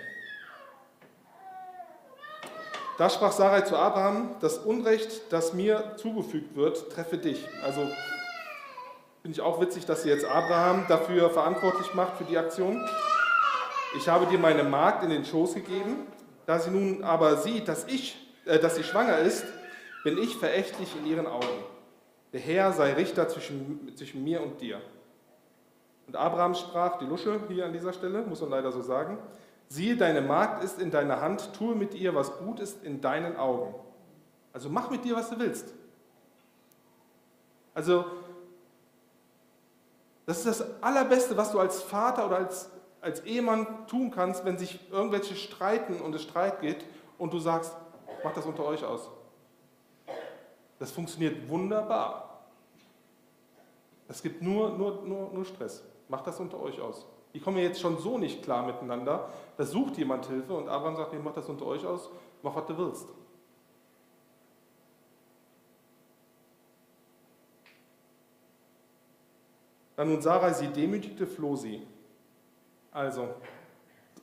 Da 3.00 3.10
sprach 3.10 3.32
Sarai 3.32 3.62
zu 3.62 3.78
Abraham, 3.78 4.36
das 4.42 4.58
Unrecht, 4.58 5.32
das 5.32 5.54
mir 5.54 5.96
zugefügt 5.96 6.58
wird, 6.58 6.92
treffe 6.92 7.18
dich. 7.18 7.48
Also 7.64 7.80
finde 9.22 9.36
ich 9.36 9.40
auch 9.40 9.62
witzig, 9.62 9.86
dass 9.86 10.04
sie 10.04 10.10
jetzt 10.10 10.26
Abraham 10.26 10.84
dafür 10.90 11.30
verantwortlich 11.30 11.94
macht 11.94 12.18
für 12.18 12.26
die 12.26 12.38
Aktion. 12.38 12.86
Ich 13.96 14.10
habe 14.10 14.26
dir 14.26 14.38
meine 14.38 14.66
Magd 14.66 15.06
in 15.06 15.12
den 15.12 15.24
Schoß 15.24 15.54
gegeben. 15.54 16.08
Da 16.46 16.60
sie 16.60 16.72
nun 16.72 17.06
aber 17.06 17.38
sieht, 17.38 17.70
dass, 17.70 17.88
ich, 17.88 18.18
äh, 18.44 18.60
dass 18.60 18.76
sie 18.76 18.84
schwanger 18.84 19.20
ist, 19.20 19.46
bin 20.04 20.18
ich 20.18 20.36
verächtlich 20.36 20.94
in 20.98 21.10
ihren 21.10 21.26
Augen. 21.26 21.64
Der 22.34 22.42
Herr 22.42 22.74
sei 22.74 22.92
Richter 22.92 23.30
zwischen, 23.30 23.96
zwischen 23.96 24.26
mir 24.26 24.44
und 24.44 24.60
dir. 24.60 24.82
Und 26.06 26.18
Abraham 26.18 26.54
sprach, 26.54 26.98
die 26.98 27.06
Lusche 27.06 27.40
hier 27.48 27.66
an 27.66 27.72
dieser 27.72 27.94
Stelle, 27.94 28.24
muss 28.24 28.42
man 28.42 28.50
leider 28.50 28.74
so 28.74 28.82
sagen, 28.82 29.20
siehe, 29.70 29.96
deine 29.96 30.22
Magd 30.22 30.64
ist 30.64 30.80
in 30.80 30.92
deiner 30.92 31.22
Hand, 31.22 31.54
tue 31.54 31.76
mit 31.76 31.94
ihr, 31.94 32.14
was 32.16 32.38
gut 32.40 32.60
ist 32.60 32.84
in 32.84 33.02
deinen 33.02 33.38
Augen. 33.38 33.74
Also 34.52 34.70
mach 34.70 34.90
mit 34.90 35.06
dir, 35.06 35.16
was 35.16 35.30
du 35.30 35.40
willst. 35.40 35.74
Also, 37.74 38.06
das 40.26 40.40
ist 40.40 40.48
das 40.48 40.84
Allerbeste, 40.84 41.38
was 41.38 41.52
du 41.52 41.60
als 41.60 41.82
Vater 41.82 42.26
oder 42.26 42.38
als, 42.38 42.70
als 43.00 43.22
Ehemann 43.22 43.88
tun 43.88 44.12
kannst, 44.12 44.44
wenn 44.44 44.58
sich 44.58 44.80
irgendwelche 44.92 45.36
streiten 45.36 46.02
und 46.02 46.14
es 46.16 46.24
Streit 46.24 46.60
geht 46.62 46.84
und 47.18 47.32
du 47.32 47.40
sagst, 47.40 47.76
macht 48.24 48.38
das 48.38 48.46
unter 48.46 48.66
euch 48.66 48.84
aus. 48.84 49.10
Das 50.80 50.92
funktioniert 50.92 51.48
wunderbar. 51.48 52.42
Es 54.08 54.24
gibt 54.24 54.42
nur, 54.42 54.72
nur, 54.72 55.04
nur, 55.04 55.32
nur 55.32 55.46
Stress. 55.46 55.84
Macht 56.08 56.26
das 56.26 56.40
unter 56.40 56.60
euch 56.60 56.82
aus. 56.82 57.06
Die 57.34 57.40
kommen 57.40 57.58
jetzt 57.58 57.80
schon 57.80 57.98
so 58.00 58.18
nicht 58.18 58.44
klar 58.44 58.66
miteinander. 58.66 59.30
Da 59.58 59.66
sucht 59.66 59.98
jemand 59.98 60.26
Hilfe 60.26 60.54
und 60.54 60.68
Abraham 60.68 60.96
sagt, 60.96 61.14
nee, 61.14 61.20
mach 61.24 61.34
das 61.34 61.48
unter 61.48 61.66
euch 61.66 61.86
aus, 61.86 62.10
mach 62.42 62.56
was 62.56 62.66
du 62.66 62.78
willst. 62.78 63.08
Dann 69.96 70.10
nun 70.10 70.22
Sarai 70.22 70.54
sie 70.54 70.68
demütigte, 70.68 71.28
floh 71.28 71.58
sie. 71.58 71.86
Also, 72.92 73.28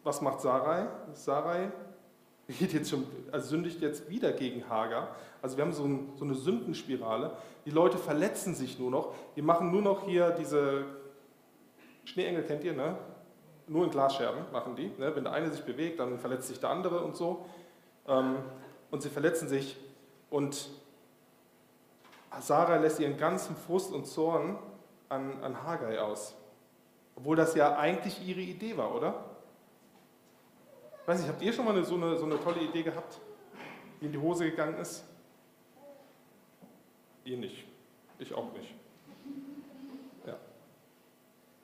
was 0.02 0.22
macht 0.22 0.40
Sarai? 0.40 0.88
Sarai 1.12 1.70
geht 2.48 2.72
jetzt 2.72 2.90
schon, 2.90 3.06
also 3.30 3.48
sündigt 3.48 3.80
jetzt 3.82 4.08
wieder 4.08 4.32
gegen 4.32 4.68
Hagar. 4.68 5.14
Also 5.42 5.56
wir 5.56 5.64
haben 5.64 5.72
so, 5.72 5.84
ein, 5.84 6.12
so, 6.16 6.24
eine 6.24 6.34
Sündenspirale. 6.34 7.36
Die 7.66 7.70
Leute 7.70 7.98
verletzen 7.98 8.54
sich 8.54 8.78
nur 8.78 8.90
noch. 8.90 9.14
Die 9.36 9.42
machen 9.42 9.70
nur 9.70 9.82
noch 9.82 10.06
hier 10.06 10.30
diese 10.30 10.86
Schneeengel, 12.06 12.44
kennt 12.44 12.64
ihr, 12.64 12.72
ne? 12.72 12.96
Nur 13.66 13.84
in 13.84 13.90
Glasscherben 13.90 14.44
machen 14.52 14.76
die. 14.76 14.92
Ne? 14.96 15.14
Wenn 15.14 15.24
der 15.24 15.32
eine 15.32 15.50
sich 15.50 15.64
bewegt, 15.64 15.98
dann 15.98 16.18
verletzt 16.18 16.48
sich 16.48 16.60
der 16.60 16.70
andere 16.70 17.00
und 17.00 17.16
so. 17.16 17.44
Ähm, 18.06 18.36
und 18.90 19.02
sie 19.02 19.10
verletzen 19.10 19.48
sich. 19.48 19.76
Und 20.30 20.70
Sarah 22.38 22.76
lässt 22.76 23.00
ihren 23.00 23.16
ganzen 23.16 23.56
Frust 23.56 23.92
und 23.92 24.06
Zorn 24.06 24.56
an, 25.08 25.42
an 25.42 25.64
Haggai 25.64 25.98
aus. 25.98 26.36
Obwohl 27.16 27.34
das 27.34 27.54
ja 27.56 27.76
eigentlich 27.76 28.24
ihre 28.26 28.40
Idee 28.40 28.76
war, 28.76 28.94
oder? 28.94 29.24
Weiß 31.06 31.20
nicht, 31.20 31.28
habt 31.28 31.42
ihr 31.42 31.52
schon 31.52 31.64
mal 31.64 31.74
eine, 31.74 31.84
so, 31.84 31.96
eine, 31.96 32.16
so 32.16 32.24
eine 32.24 32.40
tolle 32.40 32.60
Idee 32.60 32.82
gehabt, 32.82 33.20
die 34.00 34.06
in 34.06 34.12
die 34.12 34.18
Hose 34.18 34.48
gegangen 34.48 34.76
ist? 34.78 35.04
Ihr 37.24 37.38
nicht. 37.38 37.66
Ich 38.18 38.32
auch 38.32 38.52
nicht. 38.52 38.74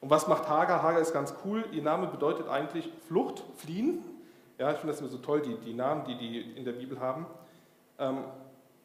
Und 0.03 0.11
was 0.11 0.29
macht 0.29 0.49
Hagar? 0.49 0.83
Hagar 0.83 1.01
ist 1.01 1.15
ganz 1.15 1.33
cool. 1.45 1.65
Ihr 1.73 1.83
Name 1.83 2.09
bedeutet 2.09 2.49
eigentlich 2.49 2.93
Flucht, 3.09 3.43
Fliehen. 3.57 4.05
Ja, 4.59 4.71
ich 4.73 4.79
finde 4.79 4.93
das 4.93 5.01
immer 5.01 5.09
so 5.09 5.19
toll, 5.19 5.41
die, 5.41 5.57
die 5.57 5.73
Namen, 5.73 6.05
die 6.05 6.19
die 6.19 6.41
in 6.41 6.67
der 6.67 6.73
Bibel 6.73 7.01
haben. 7.01 7.25
Ähm, 7.99 8.19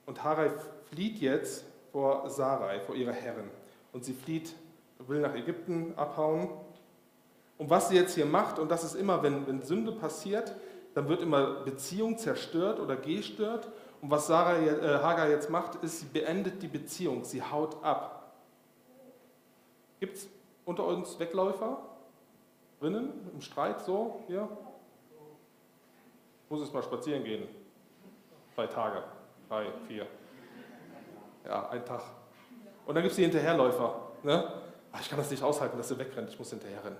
und 0.05 0.23
Hagar 0.23 0.51
flieht 0.89 1.17
jetzt 1.17 1.65
vor 1.91 2.29
Sarai, 2.29 2.79
vor 2.79 2.95
ihrer 2.95 3.11
Herrin. 3.11 3.49
Und 3.91 4.05
sie 4.05 4.13
flieht, 4.13 4.55
will 4.99 5.19
nach 5.19 5.35
Ägypten 5.35 5.93
abhauen 5.97 6.49
und 7.57 7.69
was 7.69 7.89
sie 7.89 7.95
jetzt 7.95 8.13
hier 8.13 8.25
macht, 8.25 8.59
und 8.59 8.69
das 8.69 8.83
ist 8.83 8.95
immer, 8.95 9.23
wenn, 9.23 9.47
wenn 9.47 9.61
Sünde 9.61 9.91
passiert, 9.91 10.53
dann 10.93 11.09
wird 11.09 11.21
immer 11.21 11.61
Beziehung 11.61 12.17
zerstört 12.17 12.79
oder 12.79 12.95
gestört. 12.95 13.67
Und 14.01 14.11
was 14.11 14.27
Sarah, 14.27 14.57
äh, 14.57 14.99
Hagar 15.01 15.29
jetzt 15.29 15.49
macht, 15.49 15.75
ist, 15.83 15.99
sie 15.99 16.05
beendet 16.05 16.61
die 16.61 16.67
Beziehung, 16.67 17.23
sie 17.23 17.41
haut 17.41 17.83
ab. 17.83 18.35
Gibt 19.99 20.17
es 20.17 20.27
unter 20.67 20.85
uns 20.85 21.17
Wegläufer? 21.17 21.77
Rinnen 22.81 23.31
im 23.33 23.41
Streit 23.41 23.81
so? 23.81 24.21
Hier? 24.27 24.47
Muss 26.49 26.61
es 26.61 26.71
mal 26.71 26.83
spazieren 26.83 27.23
gehen. 27.23 27.47
Zwei 28.53 28.67
Tage, 28.67 29.03
drei, 29.49 29.65
vier. 29.87 30.05
Ja, 31.45 31.69
ein 31.69 31.83
Tag. 31.85 32.03
Und 32.85 32.95
dann 32.95 33.01
gibt 33.01 33.11
es 33.11 33.15
die 33.15 33.23
Hinterherläufer. 33.23 33.95
Ne? 34.23 34.51
Ach, 34.91 35.01
ich 35.01 35.09
kann 35.09 35.17
das 35.17 35.31
nicht 35.31 35.41
aushalten, 35.41 35.77
dass 35.77 35.87
sie 35.87 35.97
wegrennt, 35.97 36.29
ich 36.29 36.37
muss 36.37 36.49
hinterherrennen. 36.49 36.99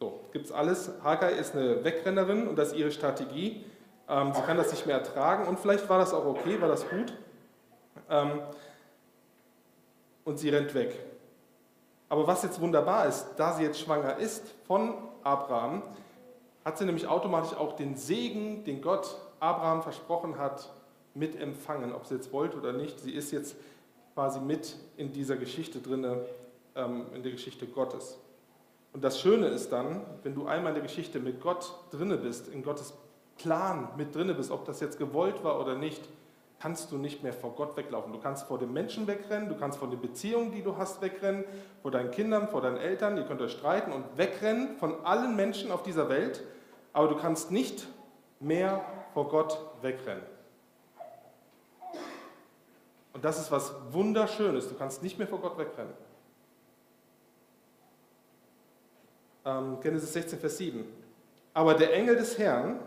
So, 0.00 0.20
gibt 0.32 0.46
es 0.46 0.52
alles. 0.52 0.92
Hagar 1.02 1.30
ist 1.30 1.54
eine 1.54 1.84
Wegrennerin 1.84 2.48
und 2.48 2.56
das 2.56 2.68
ist 2.68 2.76
ihre 2.76 2.90
Strategie. 2.90 3.64
Ähm, 4.08 4.32
sie 4.32 4.42
kann 4.42 4.56
das 4.56 4.70
nicht 4.70 4.86
mehr 4.86 4.96
ertragen 4.96 5.46
und 5.48 5.58
vielleicht 5.58 5.88
war 5.88 5.98
das 5.98 6.14
auch 6.14 6.24
okay, 6.24 6.60
war 6.60 6.68
das 6.68 6.88
gut. 6.88 7.12
Ähm, 8.08 8.42
und 10.24 10.38
sie 10.38 10.50
rennt 10.50 10.74
weg. 10.74 10.98
Aber 12.12 12.26
was 12.26 12.42
jetzt 12.42 12.60
wunderbar 12.60 13.06
ist, 13.06 13.26
da 13.38 13.54
sie 13.54 13.62
jetzt 13.62 13.80
schwanger 13.80 14.18
ist 14.18 14.46
von 14.66 14.92
Abraham, 15.22 15.82
hat 16.62 16.76
sie 16.76 16.84
nämlich 16.84 17.06
automatisch 17.06 17.56
auch 17.56 17.74
den 17.74 17.96
Segen, 17.96 18.64
den 18.64 18.82
Gott 18.82 19.16
Abraham 19.40 19.80
versprochen 19.80 20.36
hat, 20.36 20.70
mit 21.14 21.40
empfangen, 21.40 21.94
ob 21.94 22.04
sie 22.04 22.16
jetzt 22.16 22.30
wollte 22.30 22.58
oder 22.58 22.74
nicht. 22.74 23.00
Sie 23.00 23.12
ist 23.12 23.30
jetzt 23.30 23.56
quasi 24.12 24.40
mit 24.40 24.76
in 24.98 25.14
dieser 25.14 25.38
Geschichte 25.38 25.78
drin, 25.78 26.04
ähm, 26.74 27.06
in 27.14 27.22
der 27.22 27.32
Geschichte 27.32 27.66
Gottes. 27.66 28.18
Und 28.92 29.02
das 29.02 29.18
Schöne 29.18 29.46
ist 29.46 29.72
dann, 29.72 30.02
wenn 30.22 30.34
du 30.34 30.44
einmal 30.44 30.72
in 30.72 30.74
der 30.74 30.82
Geschichte 30.82 31.18
mit 31.18 31.40
Gott 31.40 31.74
drinne 31.92 32.18
bist, 32.18 32.46
in 32.48 32.62
Gottes 32.62 32.92
Plan 33.38 33.88
mit 33.96 34.14
drinne 34.14 34.34
bist, 34.34 34.50
ob 34.50 34.66
das 34.66 34.80
jetzt 34.80 34.98
gewollt 34.98 35.42
war 35.44 35.58
oder 35.58 35.76
nicht, 35.76 36.02
kannst 36.62 36.92
du 36.92 36.96
nicht 36.96 37.22
mehr 37.24 37.32
vor 37.32 37.56
Gott 37.56 37.76
weglaufen. 37.76 38.12
Du 38.12 38.20
kannst 38.20 38.46
vor 38.46 38.58
dem 38.58 38.72
Menschen 38.72 39.08
wegrennen, 39.08 39.48
du 39.48 39.56
kannst 39.56 39.78
vor 39.78 39.90
den 39.90 40.00
Beziehungen, 40.00 40.52
die 40.52 40.62
du 40.62 40.76
hast, 40.76 41.02
wegrennen, 41.02 41.44
vor 41.82 41.90
deinen 41.90 42.12
Kindern, 42.12 42.48
vor 42.48 42.60
deinen 42.60 42.76
Eltern, 42.76 43.16
ihr 43.16 43.24
könnt 43.24 43.40
euch 43.40 43.52
streiten 43.52 43.92
und 43.92 44.04
wegrennen 44.16 44.76
von 44.76 45.04
allen 45.04 45.34
Menschen 45.34 45.72
auf 45.72 45.82
dieser 45.82 46.08
Welt, 46.08 46.42
aber 46.92 47.08
du 47.08 47.16
kannst 47.16 47.50
nicht 47.50 47.86
mehr 48.38 48.84
vor 49.12 49.28
Gott 49.28 49.58
wegrennen. 49.82 50.22
Und 53.12 53.24
das 53.24 53.40
ist 53.40 53.50
was 53.50 53.74
Wunderschönes, 53.90 54.68
du 54.68 54.74
kannst 54.76 55.02
nicht 55.02 55.18
mehr 55.18 55.26
vor 55.26 55.40
Gott 55.40 55.58
wegrennen. 55.58 55.92
ähm, 59.44 59.78
Genesis 59.80 60.12
16, 60.12 60.38
Vers 60.38 60.58
7. 60.58 60.84
Aber 61.54 61.74
der 61.74 61.92
Engel 61.94 62.16
des 62.16 62.38
Herrn, 62.38 62.80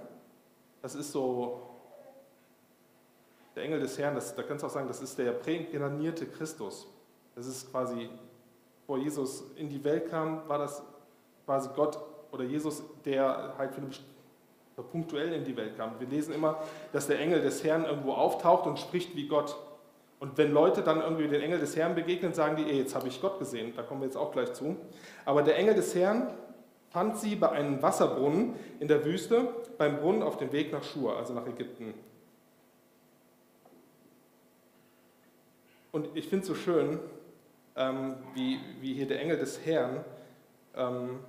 das 0.82 0.96
ist 0.96 1.12
so, 1.12 1.65
der 3.56 3.64
Engel 3.64 3.80
des 3.80 3.98
Herrn, 3.98 4.16
das, 4.16 4.36
da 4.36 4.44
kannst 4.44 4.64
du 4.64 4.68
auch 4.68 4.72
sagen, 4.72 4.88
das 4.88 5.02
ist 5.02 5.18
der 5.18 5.32
präinkarnierte 5.32 6.26
Christus. 6.26 6.88
Das 7.36 7.48
ist 7.48 7.72
quasi, 7.72 8.10
vor 8.86 8.98
Jesus 8.98 9.44
in 9.56 9.70
die 9.70 9.84
Welt 9.84 10.10
kam, 10.10 10.48
war 10.48 10.58
das 10.58 10.84
quasi 11.46 11.70
Gott 11.76 12.00
oder 12.32 12.44
Jesus, 12.44 12.84
der 13.06 13.54
halt 13.58 13.74
für 13.74 13.82
eine 13.82 13.90
punktuell 14.92 15.34
in 15.34 15.44
die 15.44 15.56
Welt 15.56 15.78
kam. 15.78 16.00
Wir 16.00 16.08
lesen 16.08 16.34
immer, 16.34 16.60
dass 16.92 17.08
der 17.08 17.20
Engel 17.20 17.42
des 17.42 17.64
Herrn 17.64 17.86
irgendwo 17.86 18.14
auftaucht 18.14 18.68
und 18.68 18.78
spricht 18.78 19.16
wie 19.16 19.28
Gott. 19.28 19.56
Und 20.20 20.38
wenn 20.38 20.52
Leute 20.52 20.82
dann 20.82 21.02
irgendwie 21.02 21.28
den 21.28 21.42
Engel 21.42 21.60
des 21.60 21.76
Herrn 21.76 21.96
begegnen, 21.96 22.34
sagen 22.34 22.56
die, 22.56 22.64
ey, 22.64 22.80
jetzt 22.80 22.96
habe 22.96 23.08
ich 23.08 23.22
Gott 23.22 23.40
gesehen. 23.40 23.74
Da 23.76 23.84
kommen 23.84 24.02
wir 24.02 24.08
jetzt 24.08 24.18
auch 24.18 24.32
gleich 24.32 24.54
zu. 24.54 24.76
Aber 25.24 25.44
der 25.44 25.58
Engel 25.58 25.76
des 25.76 25.94
Herrn 25.96 26.30
fand 26.90 27.18
sie 27.18 27.36
bei 27.36 27.50
einem 27.50 27.82
Wasserbrunnen 27.82 28.56
in 28.80 28.88
der 28.88 29.06
Wüste, 29.06 29.50
beim 29.78 29.98
Brunnen 29.98 30.24
auf 30.24 30.38
dem 30.38 30.52
Weg 30.52 30.72
nach 30.72 30.84
Schur, 30.84 31.18
also 31.18 31.34
nach 31.34 31.46
Ägypten. 31.46 31.94
Und 35.96 36.10
ich 36.14 36.28
finde 36.28 36.42
es 36.42 36.48
so 36.48 36.56
schön, 36.56 37.00
ähm, 37.78 38.18
wie, 38.34 38.60
wie 38.82 38.96
hier 38.96 39.08
der 39.08 39.22
Engel 39.22 39.38
des 39.38 39.66
Herrn, 39.66 40.04
ähm, 40.76 41.22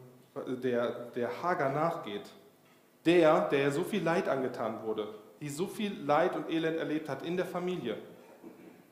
der, 0.61 0.91
der 1.11 1.41
Hager 1.41 1.69
nachgeht. 1.69 2.29
Der, 3.05 3.49
der 3.49 3.71
so 3.71 3.85
viel 3.85 4.03
Leid 4.03 4.29
angetan 4.29 4.83
wurde, 4.83 5.07
die 5.41 5.51
so 5.51 5.69
viel 5.69 5.97
Leid 6.05 6.35
und 6.35 6.51
Elend 6.51 6.79
erlebt 6.79 7.09
hat 7.09 7.23
in 7.23 7.37
der 7.37 7.47
Familie. 7.47 7.97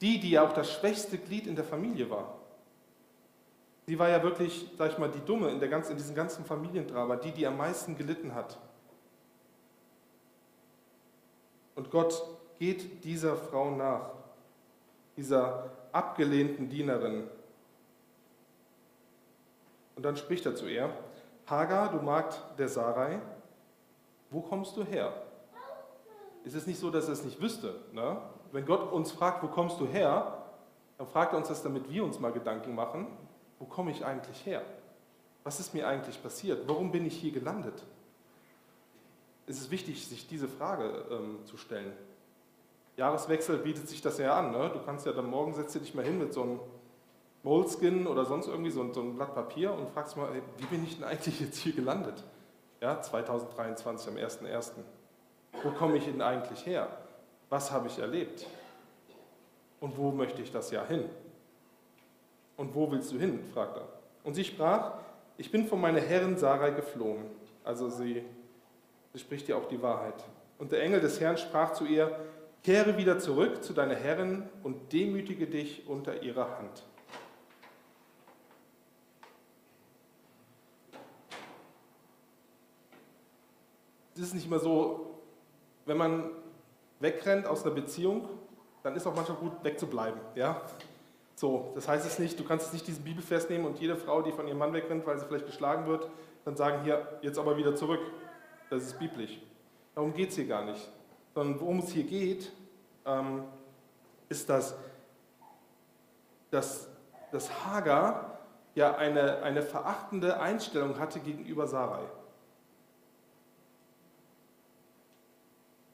Die, 0.00 0.20
die 0.20 0.30
ja 0.30 0.46
auch 0.46 0.52
das 0.52 0.70
schwächste 0.70 1.18
Glied 1.18 1.48
in 1.48 1.56
der 1.56 1.64
Familie 1.64 2.08
war. 2.08 2.38
Sie 3.88 3.98
war 3.98 4.08
ja 4.08 4.22
wirklich, 4.22 4.70
sag 4.78 4.92
ich 4.92 4.98
mal, 4.98 5.10
die 5.10 5.24
Dumme 5.26 5.50
in, 5.50 5.58
der 5.58 5.68
ganzen, 5.68 5.90
in 5.90 5.96
diesem 5.96 6.14
ganzen 6.14 6.44
Familiendrama, 6.44 7.16
die, 7.16 7.32
die 7.32 7.48
am 7.48 7.56
meisten 7.56 7.98
gelitten 7.98 8.32
hat. 8.32 8.60
Und 11.74 11.90
Gott 11.90 12.22
geht 12.60 13.02
dieser 13.02 13.36
Frau 13.36 13.72
nach, 13.72 14.23
dieser 15.16 15.70
abgelehnten 15.92 16.68
Dienerin. 16.68 17.28
Und 19.96 20.02
dann 20.04 20.16
spricht 20.16 20.44
er 20.46 20.54
zu 20.54 20.66
ihr, 20.66 20.90
Hagar, 21.46 21.92
du 21.92 21.98
Magd 21.98 22.40
der 22.58 22.68
Sarai, 22.68 23.20
wo 24.30 24.40
kommst 24.40 24.76
du 24.76 24.84
her? 24.84 25.12
Ist 26.44 26.54
es 26.54 26.66
nicht 26.66 26.78
so, 26.78 26.90
dass 26.90 27.06
er 27.06 27.12
es 27.12 27.24
nicht 27.24 27.40
wüsste? 27.40 27.74
Ne? 27.92 28.20
Wenn 28.52 28.66
Gott 28.66 28.92
uns 28.92 29.12
fragt, 29.12 29.42
wo 29.42 29.48
kommst 29.48 29.80
du 29.80 29.86
her, 29.86 30.44
dann 30.98 31.06
fragt 31.06 31.32
er 31.32 31.38
uns 31.38 31.48
das, 31.48 31.62
damit 31.62 31.90
wir 31.90 32.04
uns 32.04 32.18
mal 32.18 32.32
Gedanken 32.32 32.74
machen, 32.74 33.06
wo 33.58 33.66
komme 33.66 33.90
ich 33.90 34.04
eigentlich 34.04 34.44
her? 34.44 34.62
Was 35.44 35.60
ist 35.60 35.74
mir 35.74 35.86
eigentlich 35.86 36.22
passiert? 36.22 36.66
Warum 36.66 36.90
bin 36.90 37.06
ich 37.06 37.16
hier 37.16 37.32
gelandet? 37.32 37.82
Es 39.46 39.58
ist 39.58 39.70
wichtig, 39.70 40.06
sich 40.06 40.26
diese 40.26 40.48
Frage 40.48 41.04
ähm, 41.10 41.44
zu 41.44 41.56
stellen. 41.56 41.92
Jahreswechsel 42.96 43.58
bietet 43.58 43.88
sich 43.88 44.00
das 44.00 44.18
ja 44.18 44.38
an. 44.38 44.52
Ne? 44.52 44.70
Du 44.72 44.80
kannst 44.84 45.06
ja 45.06 45.12
dann 45.12 45.28
morgen 45.28 45.52
setzt 45.54 45.74
du 45.74 45.80
dich 45.80 45.94
mal 45.94 46.04
hin 46.04 46.18
mit 46.18 46.32
so 46.32 46.42
einem 46.42 46.60
Moleskin 47.42 48.06
oder 48.06 48.24
sonst 48.24 48.46
irgendwie 48.46 48.70
so, 48.70 48.92
so 48.92 49.00
ein 49.00 49.16
Blatt 49.16 49.34
Papier 49.34 49.72
und 49.72 49.90
fragst 49.90 50.16
mal, 50.16 50.28
ey, 50.34 50.42
wie 50.58 50.66
bin 50.66 50.84
ich 50.84 50.96
denn 50.96 51.04
eigentlich 51.04 51.40
jetzt 51.40 51.58
hier 51.58 51.74
gelandet? 51.74 52.22
Ja, 52.80 53.00
2023 53.00 54.08
am 54.08 54.16
1.1. 54.16 54.72
Wo 55.62 55.70
komme 55.70 55.96
ich 55.96 56.04
denn 56.04 56.22
eigentlich 56.22 56.64
her? 56.66 56.88
Was 57.50 57.70
habe 57.70 57.88
ich 57.88 57.98
erlebt? 57.98 58.46
Und 59.80 59.96
wo 59.98 60.10
möchte 60.10 60.40
ich 60.40 60.50
das 60.50 60.70
Jahr 60.70 60.86
hin? 60.86 61.04
Und 62.56 62.74
wo 62.74 62.90
willst 62.90 63.12
du 63.12 63.18
hin? 63.18 63.40
fragt 63.52 63.76
er. 63.76 63.88
Und 64.22 64.34
sie 64.34 64.44
sprach, 64.44 64.94
ich 65.36 65.50
bin 65.50 65.66
von 65.66 65.80
meiner 65.80 66.00
Herrin 66.00 66.36
Sarai 66.38 66.70
geflohen. 66.70 67.26
Also 67.64 67.88
sie, 67.88 68.24
sie 69.12 69.18
spricht 69.18 69.48
ja 69.48 69.56
auch 69.56 69.66
die 69.66 69.82
Wahrheit. 69.82 70.24
Und 70.58 70.72
der 70.72 70.82
Engel 70.82 71.00
des 71.00 71.20
Herrn 71.20 71.36
sprach 71.36 71.72
zu 71.72 71.84
ihr, 71.84 72.18
kehre 72.64 72.96
wieder 72.96 73.18
zurück 73.18 73.62
zu 73.62 73.74
deiner 73.74 73.94
Herrin 73.94 74.48
und 74.62 74.92
demütige 74.92 75.46
dich 75.46 75.86
unter 75.86 76.22
ihrer 76.22 76.58
Hand. 76.58 76.82
Es 84.14 84.20
ist 84.20 84.34
nicht 84.34 84.46
immer 84.46 84.58
so, 84.58 85.20
wenn 85.84 85.98
man 85.98 86.30
wegrennt 87.00 87.46
aus 87.46 87.64
einer 87.64 87.74
Beziehung, 87.74 88.28
dann 88.82 88.96
ist 88.96 89.06
auch 89.06 89.14
manchmal 89.14 89.38
gut 89.38 89.52
wegzubleiben. 89.62 90.20
Ja? 90.34 90.62
So, 91.34 91.72
das 91.74 91.86
heißt 91.86 92.06
es 92.06 92.18
nicht, 92.18 92.38
du 92.38 92.44
kannst 92.44 92.72
nicht 92.72 92.86
diesen 92.86 93.04
Bibelvers 93.04 93.50
nehmen 93.50 93.66
und 93.66 93.78
jede 93.80 93.96
Frau, 93.96 94.22
die 94.22 94.32
von 94.32 94.46
ihrem 94.46 94.58
Mann 94.58 94.72
wegrennt, 94.72 95.04
weil 95.04 95.18
sie 95.18 95.26
vielleicht 95.26 95.46
geschlagen 95.46 95.86
wird, 95.86 96.08
dann 96.44 96.56
sagen, 96.56 96.84
hier, 96.84 97.18
jetzt 97.20 97.38
aber 97.38 97.58
wieder 97.58 97.74
zurück. 97.74 98.00
Das 98.70 98.84
ist 98.84 98.98
biblisch. 98.98 99.38
Darum 99.94 100.14
geht 100.14 100.30
es 100.30 100.36
hier 100.36 100.46
gar 100.46 100.64
nicht. 100.64 100.88
Sondern 101.34 101.60
worum 101.60 101.80
es 101.80 101.90
hier 101.90 102.04
geht, 102.04 102.52
ähm, 103.04 103.42
ist, 104.28 104.48
dass, 104.48 104.76
dass, 106.50 106.88
dass 107.32 107.64
Hagar 107.64 108.38
ja 108.74 108.96
eine, 108.96 109.42
eine 109.42 109.62
verachtende 109.62 110.40
Einstellung 110.40 110.98
hatte 110.98 111.20
gegenüber 111.20 111.66
Sarai. 111.66 112.04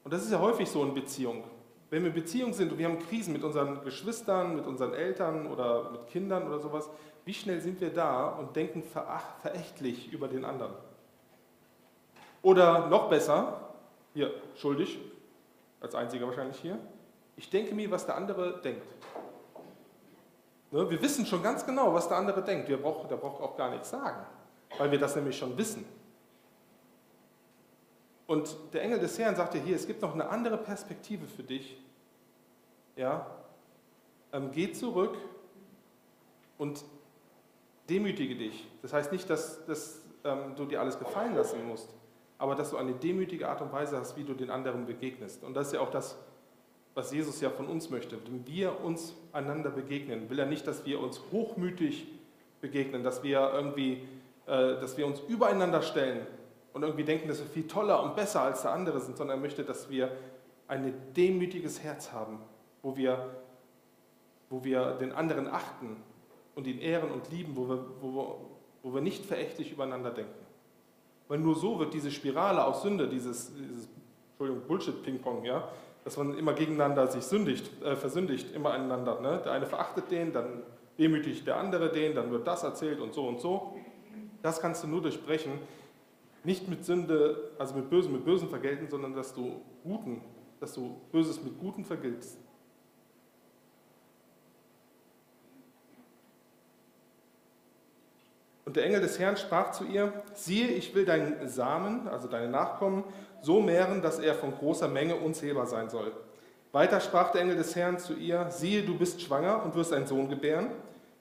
Und 0.04 0.12
das 0.12 0.24
ist 0.24 0.32
ja 0.32 0.40
häufig 0.40 0.68
so 0.68 0.82
in 0.82 0.94
Beziehung. 0.94 1.44
Wenn 1.90 2.02
wir 2.02 2.08
in 2.10 2.14
Beziehung 2.14 2.52
sind 2.52 2.72
und 2.72 2.78
wir 2.78 2.86
haben 2.86 2.98
Krisen 2.98 3.32
mit 3.32 3.42
unseren 3.42 3.82
Geschwistern, 3.82 4.56
mit 4.56 4.66
unseren 4.66 4.94
Eltern 4.94 5.46
oder 5.46 5.90
mit 5.90 6.06
Kindern 6.06 6.46
oder 6.46 6.58
sowas, 6.58 6.88
wie 7.24 7.34
schnell 7.34 7.60
sind 7.60 7.80
wir 7.80 7.92
da 7.92 8.28
und 8.28 8.56
denken 8.56 8.82
verächtlich 8.82 10.12
über 10.12 10.28
den 10.28 10.44
anderen? 10.44 10.72
Oder 12.42 12.86
noch 12.86 13.10
besser, 13.10 13.74
hier, 14.14 14.32
schuldig, 14.56 14.98
als 15.80 15.94
einziger 15.94 16.26
wahrscheinlich 16.26 16.58
hier, 16.58 16.78
ich 17.36 17.48
denke 17.48 17.74
mir, 17.74 17.90
was 17.90 18.06
der 18.06 18.16
andere 18.16 18.60
denkt. 18.60 18.86
Ne, 20.70 20.88
wir 20.88 21.02
wissen 21.02 21.26
schon 21.26 21.42
ganz 21.42 21.64
genau, 21.66 21.92
was 21.92 22.08
der 22.08 22.18
andere 22.18 22.42
denkt. 22.42 22.68
Wir 22.68 22.80
brauch, 22.80 23.08
der 23.08 23.16
braucht 23.16 23.40
auch 23.42 23.56
gar 23.56 23.70
nichts 23.70 23.90
sagen, 23.90 24.24
weil 24.78 24.90
wir 24.90 24.98
das 24.98 25.16
nämlich 25.16 25.36
schon 25.36 25.56
wissen. 25.56 25.84
Und 28.26 28.56
der 28.72 28.82
Engel 28.82 29.00
des 29.00 29.18
Herrn 29.18 29.34
sagte 29.34 29.58
hier, 29.58 29.74
es 29.74 29.86
gibt 29.86 30.02
noch 30.02 30.14
eine 30.14 30.28
andere 30.28 30.56
Perspektive 30.56 31.26
für 31.26 31.42
dich. 31.42 31.76
Ja, 32.94 33.26
ähm, 34.32 34.50
geh 34.52 34.70
zurück 34.70 35.16
und 36.56 36.84
demütige 37.88 38.36
dich. 38.36 38.68
Das 38.82 38.92
heißt 38.92 39.10
nicht, 39.10 39.28
dass, 39.28 39.64
dass 39.66 40.02
ähm, 40.22 40.54
du 40.54 40.66
dir 40.66 40.80
alles 40.80 40.98
gefallen 40.98 41.34
lassen 41.34 41.66
musst, 41.66 41.88
aber 42.40 42.54
dass 42.54 42.70
du 42.70 42.78
eine 42.78 42.94
demütige 42.94 43.50
Art 43.50 43.60
und 43.60 43.70
Weise 43.70 43.98
hast, 43.98 44.16
wie 44.16 44.24
du 44.24 44.32
den 44.32 44.48
anderen 44.48 44.86
begegnest. 44.86 45.44
Und 45.44 45.52
das 45.52 45.66
ist 45.66 45.72
ja 45.74 45.80
auch 45.80 45.90
das, 45.90 46.16
was 46.94 47.12
Jesus 47.12 47.38
ja 47.42 47.50
von 47.50 47.66
uns 47.66 47.90
möchte. 47.90 48.16
Wenn 48.24 48.46
wir 48.46 48.82
uns 48.82 49.14
einander 49.32 49.68
begegnen, 49.68 50.30
will 50.30 50.38
er 50.38 50.46
nicht, 50.46 50.66
dass 50.66 50.86
wir 50.86 51.00
uns 51.00 51.20
hochmütig 51.30 52.06
begegnen, 52.62 53.04
dass 53.04 53.22
wir 53.22 53.52
irgendwie, 53.52 54.08
äh, 54.46 54.80
dass 54.80 54.96
wir 54.96 55.06
uns 55.06 55.20
übereinander 55.28 55.82
stellen 55.82 56.26
und 56.72 56.82
irgendwie 56.82 57.04
denken, 57.04 57.28
dass 57.28 57.40
wir 57.40 57.46
viel 57.46 57.66
toller 57.66 58.02
und 58.02 58.16
besser 58.16 58.40
als 58.40 58.62
der 58.62 58.72
andere 58.72 59.00
sind, 59.00 59.18
sondern 59.18 59.36
er 59.36 59.42
möchte, 59.42 59.62
dass 59.62 59.90
wir 59.90 60.10
ein 60.66 60.94
demütiges 61.14 61.82
Herz 61.82 62.10
haben, 62.10 62.40
wo 62.80 62.96
wir, 62.96 63.34
wo 64.48 64.64
wir 64.64 64.92
den 64.92 65.12
anderen 65.12 65.46
achten 65.46 65.98
und 66.54 66.66
ihn 66.66 66.78
ehren 66.78 67.10
und 67.10 67.30
lieben, 67.30 67.54
wo 67.54 67.68
wir, 67.68 67.84
wo, 68.00 68.40
wo 68.82 68.94
wir 68.94 69.02
nicht 69.02 69.26
verächtlich 69.26 69.72
übereinander 69.72 70.10
denken. 70.10 70.49
Weil 71.30 71.38
nur 71.38 71.54
so 71.54 71.78
wird 71.78 71.94
diese 71.94 72.10
Spirale 72.10 72.64
aus 72.64 72.82
Sünde, 72.82 73.06
dieses, 73.06 73.54
dieses 73.54 73.88
Entschuldigung, 74.30 74.66
Bullshit-Ping-Pong, 74.66 75.44
ja, 75.44 75.68
dass 76.02 76.16
man 76.16 76.36
immer 76.36 76.54
gegeneinander 76.54 77.06
sich 77.06 77.22
sündigt, 77.22 77.70
äh, 77.84 77.94
versündigt, 77.94 78.52
immer 78.52 78.72
einander. 78.72 79.20
Ne? 79.20 79.40
Der 79.44 79.52
eine 79.52 79.64
verachtet 79.64 80.10
den, 80.10 80.32
dann 80.32 80.64
demütigt 80.98 81.46
der 81.46 81.56
andere 81.58 81.92
den, 81.92 82.16
dann 82.16 82.32
wird 82.32 82.48
das 82.48 82.64
erzählt 82.64 82.98
und 82.98 83.14
so 83.14 83.28
und 83.28 83.40
so. 83.40 83.76
Das 84.42 84.60
kannst 84.60 84.82
du 84.82 84.88
nur 84.88 85.02
durchbrechen, 85.02 85.52
nicht 86.42 86.66
mit 86.66 86.84
Sünde, 86.84 87.52
also 87.60 87.76
mit 87.76 87.90
Bösen 87.90 88.12
mit 88.12 88.24
Bösen 88.24 88.48
vergelten, 88.48 88.88
sondern 88.90 89.14
dass 89.14 89.32
du 89.32 89.62
Guten, 89.84 90.22
dass 90.58 90.74
du 90.74 91.00
Böses 91.12 91.40
mit 91.44 91.60
Guten 91.60 91.84
vergeltst. 91.84 92.40
Und 98.70 98.76
der 98.76 98.84
Engel 98.84 99.00
des 99.00 99.18
Herrn 99.18 99.36
sprach 99.36 99.72
zu 99.72 99.82
ihr, 99.82 100.12
siehe, 100.32 100.68
ich 100.68 100.94
will 100.94 101.04
deinen 101.04 101.48
Samen, 101.48 102.06
also 102.06 102.28
deine 102.28 102.48
Nachkommen, 102.48 103.02
so 103.40 103.60
mehren, 103.60 104.00
dass 104.00 104.20
er 104.20 104.32
von 104.32 104.54
großer 104.54 104.86
Menge 104.86 105.16
unzählbar 105.16 105.66
sein 105.66 105.90
soll. 105.90 106.12
Weiter 106.70 107.00
sprach 107.00 107.32
der 107.32 107.40
Engel 107.40 107.56
des 107.56 107.74
Herrn 107.74 107.98
zu 107.98 108.14
ihr, 108.14 108.48
siehe, 108.48 108.84
du 108.84 108.96
bist 108.96 109.20
schwanger 109.22 109.64
und 109.64 109.74
wirst 109.74 109.92
einen 109.92 110.06
Sohn 110.06 110.28
gebären. 110.28 110.68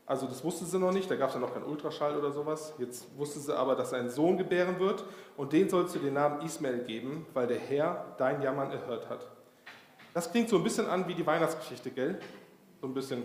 Also 0.06 0.28
das 0.28 0.44
wusste 0.44 0.64
sie 0.66 0.78
noch 0.78 0.92
nicht, 0.92 1.10
da 1.10 1.16
gab 1.16 1.30
es 1.30 1.34
ja 1.34 1.42
noch 1.42 1.52
keinen 1.52 1.66
Ultraschall 1.66 2.16
oder 2.16 2.32
sowas. 2.32 2.76
Jetzt 2.78 3.08
wusste 3.18 3.40
sie 3.40 3.58
aber, 3.58 3.76
dass 3.76 3.94
einen 3.94 4.12
Sohn 4.12 4.38
gebären 4.38 4.80
wird 4.80 5.04
und 5.36 5.52
den 5.52 5.72
sollst 5.72 5.96
du 5.96 6.00
den 6.00 6.14
Namen 6.14 6.46
Ismael 6.46 6.84
geben, 6.84 7.26
weil 7.34 7.48
der 7.48 7.58
Herr 7.58 8.14
dein 8.20 8.44
Jammern 8.44 8.70
erhört 8.70 9.10
hat. 9.10 9.26
Das 10.14 10.32
klingt 10.32 10.50
so 10.50 10.58
ein 10.58 10.64
bisschen 10.64 10.88
an 10.88 11.08
wie 11.08 11.16
die 11.16 11.26
Weihnachtsgeschichte, 11.26 11.90
gell? 11.90 12.20
So 12.80 12.86
ein 12.86 12.94
bisschen. 12.94 13.24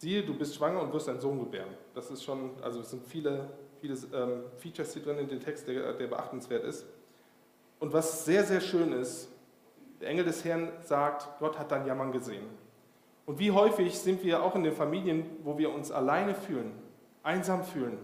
Siehe, 0.00 0.22
du 0.22 0.32
bist 0.32 0.54
schwanger 0.54 0.80
und 0.80 0.94
wirst 0.94 1.10
einen 1.10 1.20
Sohn 1.20 1.38
gebären. 1.38 1.74
Das 1.92 2.10
ist 2.10 2.24
schon, 2.24 2.52
also 2.62 2.80
es 2.80 2.88
sind 2.88 3.04
viele, 3.04 3.50
viele 3.82 3.92
ähm, 4.14 4.44
Features 4.56 4.94
hier 4.94 5.02
drin 5.02 5.18
in 5.18 5.28
dem 5.28 5.40
Text, 5.40 5.68
der, 5.68 5.92
der 5.92 6.06
beachtenswert 6.06 6.64
ist. 6.64 6.86
Und 7.80 7.92
was 7.92 8.24
sehr, 8.24 8.44
sehr 8.44 8.62
schön 8.62 8.92
ist, 8.92 9.28
der 10.00 10.08
Engel 10.08 10.24
des 10.24 10.42
Herrn 10.42 10.72
sagt, 10.80 11.38
Gott 11.38 11.58
hat 11.58 11.70
dein 11.70 11.84
Jammern 11.84 12.12
gesehen. 12.12 12.46
Und 13.26 13.38
wie 13.38 13.50
häufig 13.50 13.98
sind 13.98 14.24
wir 14.24 14.42
auch 14.42 14.54
in 14.54 14.64
den 14.64 14.72
Familien, 14.72 15.26
wo 15.44 15.58
wir 15.58 15.70
uns 15.70 15.92
alleine 15.92 16.34
fühlen, 16.34 16.72
einsam 17.22 17.62
fühlen. 17.62 17.98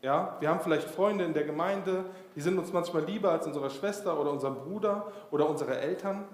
Ja, 0.00 0.38
wir 0.40 0.48
haben 0.48 0.60
vielleicht 0.60 0.88
Freunde 0.88 1.26
in 1.26 1.34
der 1.34 1.44
Gemeinde, 1.44 2.06
die 2.34 2.40
sind 2.40 2.58
uns 2.58 2.72
manchmal 2.72 3.04
lieber 3.04 3.30
als 3.32 3.46
unsere 3.46 3.68
Schwester 3.68 4.18
oder 4.18 4.30
unser 4.30 4.50
Bruder 4.50 5.12
oder 5.30 5.46
unsere 5.46 5.78
Eltern. 5.78 6.24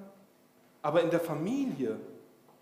Aber 0.83 1.03
in 1.03 1.11
der 1.11 1.19
Familie, 1.19 1.99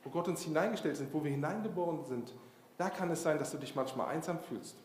wo 0.06 0.10
Gott 0.10 0.28
uns 0.28 0.40
hineingestellt 0.42 0.98
ist, 0.98 1.12
wo 1.12 1.22
wir 1.22 1.30
hineingeboren 1.30 2.04
sind, 2.04 2.32
da 2.78 2.88
kann 2.88 3.10
es 3.10 3.22
sein, 3.22 3.38
dass 3.38 3.50
du 3.50 3.58
dich 3.58 3.74
manchmal 3.74 4.08
einsam 4.08 4.38
fühlst. 4.38 4.76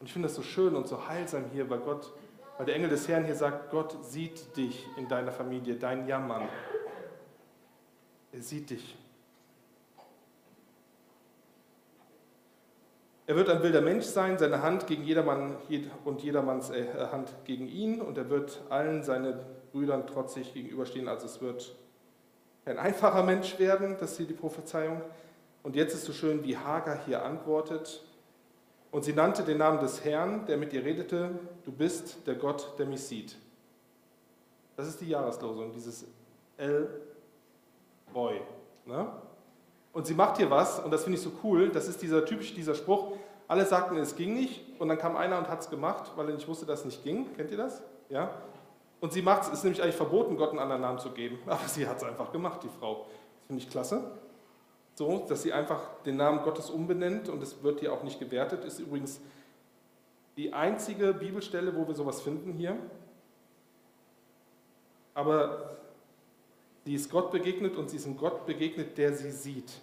Und 0.00 0.06
ich 0.06 0.12
finde 0.12 0.28
das 0.28 0.36
so 0.36 0.42
schön 0.42 0.74
und 0.74 0.88
so 0.88 1.06
heilsam 1.08 1.44
hier, 1.52 1.68
weil 1.68 1.80
Gott 1.80 2.12
weil 2.58 2.66
der 2.66 2.74
Engel 2.74 2.90
des 2.90 3.06
Herrn 3.06 3.24
hier 3.24 3.36
sagt, 3.36 3.70
Gott 3.70 3.96
sieht 4.04 4.56
dich 4.56 4.84
in 4.96 5.06
deiner 5.06 5.30
Familie, 5.30 5.76
dein 5.76 6.08
Jammern. 6.08 6.48
Er 8.32 8.42
sieht 8.42 8.70
dich. 8.70 8.98
Er 13.28 13.36
wird 13.36 13.48
ein 13.48 13.62
wilder 13.62 13.80
Mensch 13.80 14.06
sein, 14.06 14.38
seine 14.38 14.60
Hand 14.62 14.88
gegen 14.88 15.04
jedermann 15.04 15.56
und 16.04 16.22
jedermanns 16.22 16.70
äh, 16.70 16.86
Hand 17.12 17.32
gegen 17.44 17.68
ihn 17.68 18.00
und 18.00 18.18
er 18.18 18.28
wird 18.28 18.60
allen 18.70 19.04
seinen 19.04 19.38
Brüdern 19.70 20.06
trotzig 20.08 20.52
gegenüberstehen. 20.52 21.06
Also 21.06 21.26
es 21.26 21.40
wird 21.40 21.76
ein 22.68 22.78
einfacher 22.78 23.22
Mensch 23.22 23.58
werden, 23.58 23.96
das 23.98 24.12
ist 24.12 24.16
hier 24.18 24.26
die 24.26 24.34
Prophezeiung. 24.34 25.00
Und 25.62 25.76
jetzt 25.76 25.94
ist 25.94 26.04
so 26.04 26.12
schön, 26.12 26.44
wie 26.44 26.56
Hagar 26.56 26.98
hier 27.04 27.24
antwortet. 27.24 28.02
Und 28.90 29.04
sie 29.04 29.12
nannte 29.12 29.42
den 29.42 29.58
Namen 29.58 29.80
des 29.80 30.04
Herrn, 30.04 30.46
der 30.46 30.56
mit 30.56 30.72
ihr 30.72 30.84
redete, 30.84 31.30
du 31.64 31.72
bist 31.72 32.26
der 32.26 32.34
Gott, 32.34 32.72
der 32.78 32.86
mich 32.86 33.02
sieht. 33.02 33.36
Das 34.76 34.86
ist 34.86 35.00
die 35.00 35.08
Jahreslosung, 35.08 35.72
dieses 35.72 36.06
El 36.56 36.88
Boy. 38.12 38.40
Ne? 38.86 39.08
Und 39.92 40.06
sie 40.06 40.14
macht 40.14 40.38
hier 40.38 40.50
was, 40.50 40.78
und 40.78 40.90
das 40.90 41.02
finde 41.04 41.18
ich 41.18 41.24
so 41.24 41.32
cool, 41.42 41.70
das 41.70 41.88
ist 41.88 42.00
dieser 42.00 42.24
typisch 42.24 42.54
dieser 42.54 42.74
Spruch, 42.74 43.12
alle 43.48 43.64
sagten, 43.64 43.96
es 43.96 44.14
ging 44.14 44.34
nicht, 44.34 44.62
und 44.78 44.88
dann 44.88 44.98
kam 44.98 45.16
einer 45.16 45.38
und 45.38 45.48
hat 45.48 45.60
es 45.60 45.70
gemacht, 45.70 46.12
weil 46.16 46.28
er 46.28 46.34
nicht 46.34 46.46
wusste, 46.46 46.66
dass 46.66 46.80
es 46.80 46.84
nicht 46.84 47.02
ging. 47.02 47.34
Kennt 47.34 47.50
ihr 47.50 47.56
das? 47.56 47.82
Ja? 48.08 48.30
Und 49.00 49.12
sie 49.12 49.22
macht 49.22 49.42
es, 49.42 49.48
ist 49.48 49.64
nämlich 49.64 49.82
eigentlich 49.82 49.96
verboten, 49.96 50.36
Gott 50.36 50.50
einen 50.50 50.58
anderen 50.58 50.82
Namen 50.82 50.98
zu 50.98 51.10
geben, 51.10 51.38
aber 51.46 51.66
sie 51.68 51.86
hat 51.86 51.98
es 51.98 52.04
einfach 52.04 52.32
gemacht, 52.32 52.62
die 52.62 52.68
Frau. 52.68 53.06
Das 53.06 53.46
finde 53.46 53.62
ich 53.62 53.70
klasse 53.70 54.18
so, 54.98 55.24
dass 55.28 55.42
sie 55.42 55.52
einfach 55.52 56.02
den 56.04 56.16
Namen 56.16 56.42
Gottes 56.42 56.70
umbenennt 56.70 57.28
und 57.28 57.40
es 57.40 57.62
wird 57.62 57.78
hier 57.78 57.92
auch 57.92 58.02
nicht 58.02 58.18
gewertet. 58.18 58.64
Ist 58.64 58.80
übrigens 58.80 59.20
die 60.36 60.52
einzige 60.52 61.14
Bibelstelle, 61.14 61.74
wo 61.76 61.86
wir 61.86 61.94
sowas 61.94 62.20
finden 62.20 62.52
hier. 62.52 62.76
Aber 65.14 65.76
sie 66.84 66.94
ist 66.94 67.10
Gott 67.10 67.30
begegnet 67.30 67.76
und 67.76 67.88
sie 67.90 67.96
ist 67.96 68.06
ein 68.06 68.16
Gott 68.16 68.44
begegnet, 68.44 68.98
der 68.98 69.12
sie 69.14 69.30
sieht. 69.30 69.80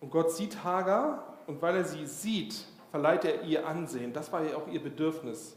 Und 0.00 0.10
Gott 0.10 0.30
sieht 0.30 0.62
Hagar 0.62 1.38
und 1.48 1.60
weil 1.60 1.76
er 1.76 1.84
sie 1.84 2.06
sieht, 2.06 2.64
verleiht 2.92 3.24
er 3.24 3.42
ihr 3.42 3.66
Ansehen. 3.66 4.12
Das 4.12 4.32
war 4.32 4.44
ja 4.44 4.56
auch 4.56 4.68
ihr 4.68 4.80
Bedürfnis 4.80 5.56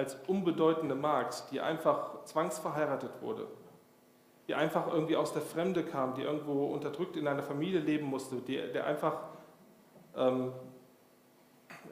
als 0.00 0.16
unbedeutende 0.26 0.94
Magd, 0.94 1.44
die 1.50 1.60
einfach 1.60 2.24
zwangsverheiratet 2.24 3.22
wurde 3.22 3.46
die 4.50 4.56
einfach 4.56 4.92
irgendwie 4.92 5.14
aus 5.14 5.32
der 5.32 5.42
Fremde 5.42 5.84
kam, 5.84 6.14
die 6.14 6.22
irgendwo 6.22 6.74
unterdrückt 6.74 7.16
in 7.16 7.28
einer 7.28 7.44
Familie 7.44 7.78
leben 7.78 8.06
musste, 8.06 8.34
die, 8.34 8.56
der 8.56 8.84
einfach 8.84 9.14
ähm, 10.16 10.50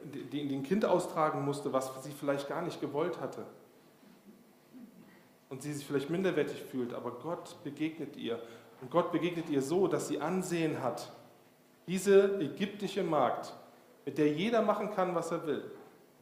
die, 0.03 0.25
die 0.25 0.53
ein 0.57 0.63
Kind 0.63 0.83
austragen 0.83 1.45
musste, 1.45 1.71
was 1.71 1.89
sie 2.03 2.11
vielleicht 2.11 2.49
gar 2.49 2.61
nicht 2.61 2.81
gewollt 2.81 3.21
hatte. 3.21 3.45
Und 5.47 5.61
sie 5.61 5.71
sich 5.71 5.85
vielleicht 5.85 6.09
minderwertig 6.09 6.61
fühlt, 6.61 6.93
aber 6.93 7.11
Gott 7.11 7.63
begegnet 7.63 8.17
ihr. 8.17 8.41
Und 8.81 8.91
Gott 8.91 9.13
begegnet 9.13 9.49
ihr 9.49 9.61
so, 9.61 9.87
dass 9.87 10.09
sie 10.09 10.19
Ansehen 10.19 10.83
hat. 10.83 11.13
Diese 11.87 12.41
ägyptische 12.41 13.03
Magd, 13.03 13.53
mit 14.05 14.17
der 14.17 14.33
jeder 14.33 14.61
machen 14.61 14.91
kann, 14.91 15.15
was 15.15 15.31
er 15.31 15.47
will, 15.47 15.71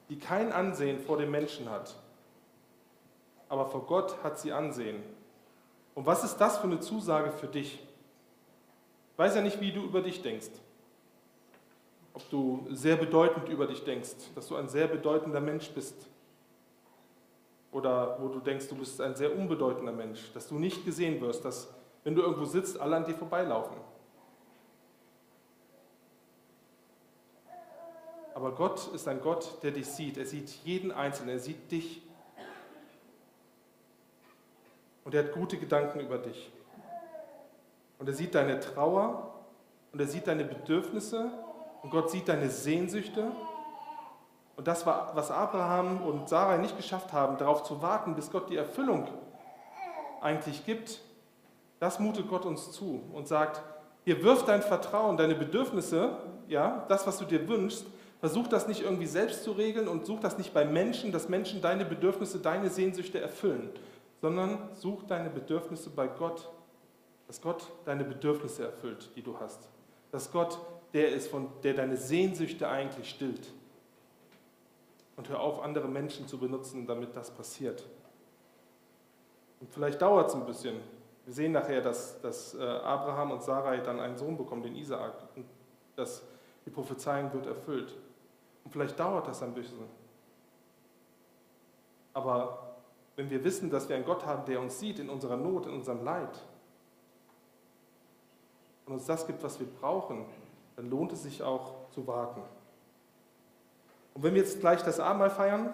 die 0.09 0.19
kein 0.19 0.51
Ansehen 0.51 0.99
vor 0.99 1.17
den 1.17 1.31
Menschen 1.31 1.69
hat. 1.69 1.95
Aber 3.49 3.65
vor 3.65 3.85
Gott 3.85 4.23
hat 4.23 4.39
sie 4.39 4.51
Ansehen. 4.51 5.01
Und 5.95 6.05
was 6.05 6.23
ist 6.23 6.37
das 6.37 6.57
für 6.57 6.67
eine 6.67 6.79
Zusage 6.79 7.31
für 7.31 7.47
dich? 7.47 7.75
Ich 9.13 9.19
weiß 9.19 9.35
ja 9.35 9.41
nicht, 9.41 9.59
wie 9.59 9.71
du 9.71 9.81
über 9.81 10.01
dich 10.01 10.21
denkst. 10.21 10.49
Ob 12.13 12.29
du 12.29 12.67
sehr 12.69 12.95
bedeutend 12.95 13.49
über 13.49 13.67
dich 13.67 13.83
denkst, 13.83 14.15
dass 14.35 14.47
du 14.47 14.55
ein 14.55 14.69
sehr 14.69 14.87
bedeutender 14.87 15.39
Mensch 15.39 15.69
bist. 15.71 16.07
Oder 17.71 18.17
wo 18.21 18.27
du 18.27 18.39
denkst, 18.39 18.67
du 18.69 18.75
bist 18.75 19.01
ein 19.01 19.15
sehr 19.15 19.35
unbedeutender 19.35 19.91
Mensch, 19.91 20.31
dass 20.33 20.47
du 20.47 20.55
nicht 20.57 20.85
gesehen 20.85 21.21
wirst, 21.21 21.43
dass 21.45 21.73
wenn 22.03 22.15
du 22.15 22.21
irgendwo 22.21 22.45
sitzt, 22.45 22.79
alle 22.79 22.95
an 22.95 23.05
dir 23.05 23.15
vorbeilaufen. 23.15 23.77
Aber 28.37 28.51
Gott 28.51 28.89
ist 28.93 29.07
ein 29.07 29.19
Gott, 29.19 29.63
der 29.63 29.71
dich 29.71 29.87
sieht. 29.87 30.15
Er 30.15 30.27
sieht 30.27 30.47
jeden 30.63 30.91
Einzelnen, 30.91 31.29
er 31.29 31.39
sieht 31.39 31.71
dich. 31.71 32.03
Und 35.03 35.15
er 35.15 35.23
hat 35.23 35.31
gute 35.31 35.57
Gedanken 35.57 36.01
über 36.01 36.19
dich. 36.19 36.51
Und 37.97 38.07
er 38.07 38.13
sieht 38.13 38.35
deine 38.35 38.59
Trauer 38.59 39.33
und 39.91 39.99
er 39.99 40.05
sieht 40.05 40.27
deine 40.27 40.43
Bedürfnisse 40.43 41.31
und 41.81 41.89
Gott 41.89 42.11
sieht 42.11 42.27
deine 42.27 42.51
Sehnsüchte. 42.51 43.31
Und 44.55 44.67
das 44.67 44.85
war, 44.85 45.15
was 45.15 45.31
Abraham 45.31 46.03
und 46.03 46.29
Sarah 46.29 46.59
nicht 46.59 46.77
geschafft 46.77 47.13
haben, 47.13 47.39
darauf 47.39 47.63
zu 47.63 47.81
warten, 47.81 48.13
bis 48.13 48.29
Gott 48.29 48.51
die 48.51 48.57
Erfüllung 48.57 49.07
eigentlich 50.21 50.63
gibt, 50.63 51.01
das 51.79 51.97
mutet 51.97 52.29
Gott 52.29 52.45
uns 52.45 52.71
zu 52.71 53.01
und 53.13 53.27
sagt, 53.27 53.63
hier 54.05 54.21
wirf 54.21 54.45
dein 54.45 54.61
Vertrauen, 54.61 55.17
deine 55.17 55.33
Bedürfnisse, 55.33 56.17
ja, 56.47 56.85
das, 56.87 57.07
was 57.07 57.17
du 57.17 57.25
dir 57.25 57.47
wünschst, 57.47 57.87
Versuch 58.19 58.47
das 58.47 58.67
nicht 58.67 58.81
irgendwie 58.81 59.05
selbst 59.05 59.43
zu 59.43 59.51
regeln 59.51 59.87
und 59.87 60.05
such 60.05 60.19
das 60.19 60.37
nicht 60.37 60.53
bei 60.53 60.65
Menschen, 60.65 61.11
dass 61.11 61.29
Menschen 61.29 61.61
deine 61.61 61.85
Bedürfnisse, 61.85 62.39
deine 62.39 62.69
Sehnsüchte 62.69 63.19
erfüllen, 63.19 63.69
sondern 64.21 64.69
such 64.73 65.03
deine 65.03 65.29
Bedürfnisse 65.29 65.91
bei 65.91 66.07
Gott, 66.07 66.49
dass 67.27 67.41
Gott 67.41 67.67
deine 67.85 68.03
Bedürfnisse 68.03 68.65
erfüllt, 68.65 69.11
die 69.15 69.21
du 69.21 69.39
hast. 69.39 69.67
Dass 70.11 70.31
Gott 70.31 70.57
der 70.93 71.09
ist, 71.09 71.27
von 71.27 71.49
der 71.63 71.73
deine 71.73 71.97
Sehnsüchte 71.97 72.67
eigentlich 72.67 73.09
stillt. 73.09 73.47
Und 75.15 75.29
hör 75.29 75.39
auf, 75.39 75.61
andere 75.61 75.87
Menschen 75.87 76.27
zu 76.27 76.37
benutzen, 76.37 76.87
damit 76.87 77.15
das 77.15 77.29
passiert. 77.29 77.83
Und 79.59 79.71
vielleicht 79.71 80.01
dauert 80.01 80.29
es 80.29 80.35
ein 80.35 80.45
bisschen. 80.45 80.75
Wir 81.25 81.33
sehen 81.33 81.51
nachher, 81.51 81.81
dass, 81.81 82.21
dass 82.21 82.55
äh, 82.55 82.63
Abraham 82.63 83.31
und 83.31 83.43
Sarai 83.43 83.77
dann 83.77 83.99
einen 83.99 84.17
Sohn 84.17 84.37
bekommen, 84.37 84.63
den 84.63 84.75
Isaak. 84.75 85.13
Und 85.35 85.45
dass 85.95 86.23
die 86.65 86.69
Prophezeiung 86.69 87.33
wird 87.33 87.47
erfüllt. 87.47 87.95
Und 88.67 88.73
vielleicht 88.73 88.99
dauert 88.99 89.25
das 89.29 89.41
ein 89.43 89.53
bisschen. 89.53 89.79
Aber 92.13 92.75
wenn 93.15 93.29
wir 93.29 93.41
wissen, 93.45 93.69
dass 93.69 93.87
wir 93.87 93.95
einen 93.95 94.03
Gott 94.03 94.25
haben, 94.25 94.43
der 94.43 94.59
uns 94.59 94.77
sieht 94.77 94.99
in 94.99 95.09
unserer 95.09 95.37
Not, 95.37 95.67
in 95.67 95.73
unserem 95.73 96.03
Leid 96.03 96.43
und 98.85 98.95
uns 98.95 99.05
das 99.05 99.25
gibt, 99.25 99.41
was 99.41 99.57
wir 99.61 99.67
brauchen, 99.67 100.25
dann 100.75 100.89
lohnt 100.89 101.13
es 101.13 101.23
sich 101.23 101.41
auch 101.41 101.75
zu 101.91 102.05
warten. 102.07 102.41
Und 104.13 104.23
wenn 104.23 104.33
wir 104.33 104.41
jetzt 104.41 104.59
gleich 104.59 104.83
das 104.83 104.99
Abendmahl 104.99 105.29
feiern, 105.29 105.73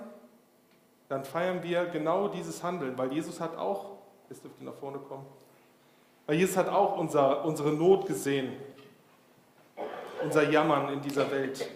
dann 1.09 1.25
feiern 1.25 1.63
wir 1.63 1.85
genau 1.87 2.27
dieses 2.27 2.61
Handeln, 2.61 2.95
weil 2.95 3.11
Jesus 3.11 3.39
hat 3.39 3.57
auch, 3.57 3.93
jetzt 4.29 4.43
dürft 4.43 4.59
ihr 4.59 4.67
nach 4.67 4.75
vorne 4.75 4.99
kommen, 4.99 5.25
weil 6.27 6.35
Jesus 6.35 6.57
hat 6.57 6.69
auch 6.69 6.99
unser, 6.99 7.43
unsere 7.43 7.71
Not 7.71 8.05
gesehen, 8.05 8.53
unser 10.23 10.47
Jammern 10.47 10.93
in 10.93 11.01
dieser 11.01 11.31
Welt. 11.31 11.67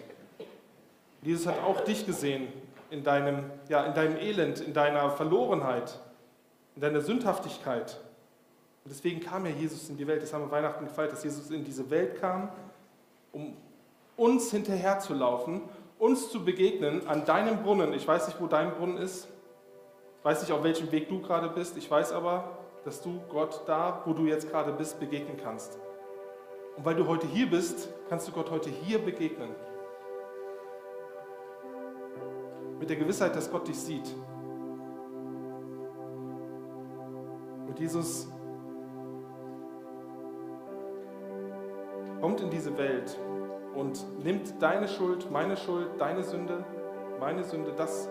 Jesus 1.22 1.46
hat 1.46 1.62
auch 1.64 1.80
dich 1.80 2.06
gesehen 2.06 2.48
in 2.90 3.02
deinem, 3.02 3.50
ja, 3.68 3.84
in 3.84 3.94
deinem 3.94 4.16
Elend, 4.16 4.60
in 4.60 4.72
deiner 4.72 5.10
Verlorenheit, 5.10 5.98
in 6.74 6.82
deiner 6.82 7.00
Sündhaftigkeit. 7.00 8.00
Und 8.84 8.90
deswegen 8.90 9.20
kam 9.20 9.44
ja 9.44 9.52
Jesus 9.52 9.88
in 9.88 9.96
die 9.96 10.06
Welt. 10.06 10.22
Das 10.22 10.32
haben 10.32 10.44
wir 10.44 10.50
Weihnachten 10.50 10.84
gefeiert, 10.84 11.12
dass 11.12 11.24
Jesus 11.24 11.50
in 11.50 11.64
diese 11.64 11.90
Welt 11.90 12.20
kam, 12.20 12.50
um 13.32 13.56
uns 14.16 14.50
hinterherzulaufen, 14.50 15.62
uns 15.98 16.30
zu 16.30 16.44
begegnen 16.44 17.06
an 17.06 17.24
deinem 17.24 17.62
Brunnen. 17.62 17.92
Ich 17.92 18.06
weiß 18.06 18.28
nicht, 18.28 18.40
wo 18.40 18.46
dein 18.46 18.72
Brunnen 18.72 18.96
ist. 18.96 19.28
Ich 20.18 20.24
weiß 20.24 20.40
nicht, 20.42 20.52
auf 20.52 20.62
welchem 20.62 20.90
Weg 20.92 21.08
du 21.08 21.20
gerade 21.20 21.48
bist. 21.48 21.76
Ich 21.76 21.90
weiß 21.90 22.12
aber, 22.12 22.58
dass 22.84 23.02
du 23.02 23.20
Gott 23.28 23.62
da, 23.66 24.02
wo 24.04 24.12
du 24.12 24.26
jetzt 24.26 24.50
gerade 24.50 24.72
bist, 24.72 24.98
begegnen 24.98 25.36
kannst. 25.42 25.78
Und 26.76 26.84
weil 26.84 26.94
du 26.94 27.06
heute 27.06 27.26
hier 27.26 27.50
bist, 27.50 27.88
kannst 28.08 28.28
du 28.28 28.32
Gott 28.32 28.50
heute 28.50 28.70
hier 28.70 28.98
begegnen. 28.98 29.50
Mit 32.78 32.88
der 32.88 32.96
Gewissheit, 32.96 33.34
dass 33.34 33.50
Gott 33.50 33.66
dich 33.66 33.78
sieht. 33.78 34.14
Und 37.66 37.78
Jesus 37.78 38.28
kommt 42.20 42.40
in 42.40 42.50
diese 42.50 42.76
Welt 42.78 43.18
und 43.74 44.04
nimmt 44.24 44.60
deine 44.60 44.88
Schuld, 44.88 45.30
meine 45.30 45.56
Schuld, 45.56 45.88
deine 45.98 46.22
Sünde, 46.22 46.64
meine 47.20 47.44
Sünde, 47.44 47.72
das, 47.76 48.08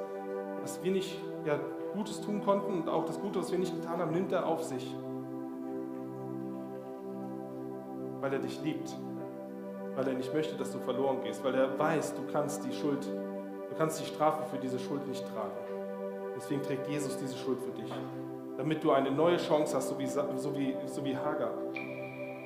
was 0.62 0.84
wir 0.84 0.91
nicht 0.91 1.19
ja, 1.45 1.60
Gutes 1.93 2.21
tun 2.21 2.41
konnten 2.43 2.73
und 2.73 2.89
auch 2.89 3.06
das 3.06 3.19
Gute, 3.19 3.39
was 3.39 3.51
wir 3.51 3.60
nicht 3.60 3.75
getan 3.75 3.99
haben, 3.99 4.12
nimmt 4.12 4.32
er 4.32 4.45
auf 4.45 4.63
sich. 4.63 4.95
Weil 8.21 8.34
er 8.34 8.39
dich 8.39 8.62
liebt, 8.62 8.95
weil 9.95 10.08
er 10.08 10.13
nicht 10.13 10.34
möchte, 10.34 10.56
dass 10.56 10.71
du 10.71 10.80
verloren 10.80 11.21
gehst, 11.23 11.43
weil 11.43 11.56
er 11.56 11.77
weiß, 11.77 12.15
du 12.15 12.21
kannst 12.32 12.65
die 12.65 12.73
Schuld 12.73 13.08
kannst 13.78 14.02
die 14.02 14.06
Strafe 14.06 14.44
für 14.50 14.58
diese 14.58 14.80
Schuld 14.80 15.08
nicht 15.08 15.24
tragen. 15.34 15.56
Deswegen 16.36 16.62
trägt 16.62 16.88
Jesus 16.88 17.18
diese 17.18 17.36
Schuld 17.36 17.60
für 17.62 17.72
dich. 17.72 17.92
Damit 18.58 18.84
du 18.84 18.92
eine 18.92 19.12
neue 19.12 19.38
Chance 19.38 19.76
hast, 19.76 19.90
so 19.90 20.00
wie, 20.00 20.08
so 20.08 20.24
wie, 20.56 20.76
so 20.86 21.04
wie 21.04 21.16
Hagar. 21.16 21.52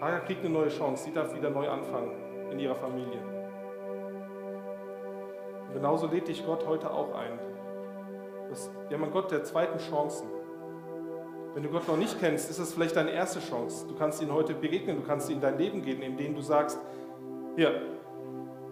Hagar 0.01 0.21
kriegt 0.21 0.43
eine 0.43 0.53
neue 0.53 0.69
Chance. 0.69 1.05
Sie 1.05 1.13
darf 1.13 1.33
wieder 1.35 1.49
neu 1.49 1.69
anfangen 1.69 2.11
in 2.51 2.59
ihrer 2.59 2.75
Familie. 2.75 3.19
Und 5.67 5.73
genauso 5.73 6.07
lädt 6.07 6.27
dich 6.27 6.45
Gott 6.45 6.65
heute 6.67 6.91
auch 6.91 7.13
ein. 7.15 7.39
Das, 8.49 8.69
wir 8.89 8.97
haben 8.97 9.03
einen 9.03 9.13
Gott 9.13 9.31
der 9.31 9.43
zweiten 9.43 9.77
Chancen. 9.77 10.27
Wenn 11.53 11.63
du 11.63 11.69
Gott 11.69 11.87
noch 11.87 11.97
nicht 11.97 12.19
kennst, 12.19 12.49
ist 12.49 12.59
das 12.59 12.73
vielleicht 12.73 12.95
deine 12.95 13.11
erste 13.11 13.39
Chance. 13.39 13.87
Du 13.87 13.95
kannst 13.95 14.21
ihn 14.21 14.33
heute 14.33 14.53
begegnen, 14.53 14.97
du 14.97 15.03
kannst 15.03 15.29
ihn 15.29 15.35
in 15.35 15.41
dein 15.41 15.57
Leben 15.57 15.81
gehen, 15.81 16.01
indem 16.01 16.35
du 16.35 16.41
sagst, 16.41 16.79
hier, 17.55 17.81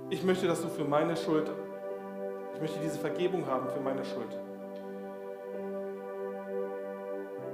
ich 0.10 0.24
möchte, 0.24 0.48
dass 0.48 0.62
du 0.62 0.70
für 0.70 0.86
meine 0.86 1.16
Schuld 1.16 1.52
ich 2.60 2.64
möchte 2.64 2.80
diese 2.82 3.00
Vergebung 3.00 3.48
haben 3.48 3.70
für 3.70 3.80
meine 3.80 4.04
Schuld. 4.04 4.38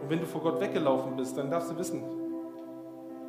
Und 0.01 0.09
wenn 0.09 0.19
du 0.19 0.25
vor 0.25 0.41
Gott 0.41 0.59
weggelaufen 0.59 1.15
bist, 1.15 1.37
dann 1.37 1.51
darfst 1.51 1.69
du 1.69 1.77
wissen, 1.77 2.03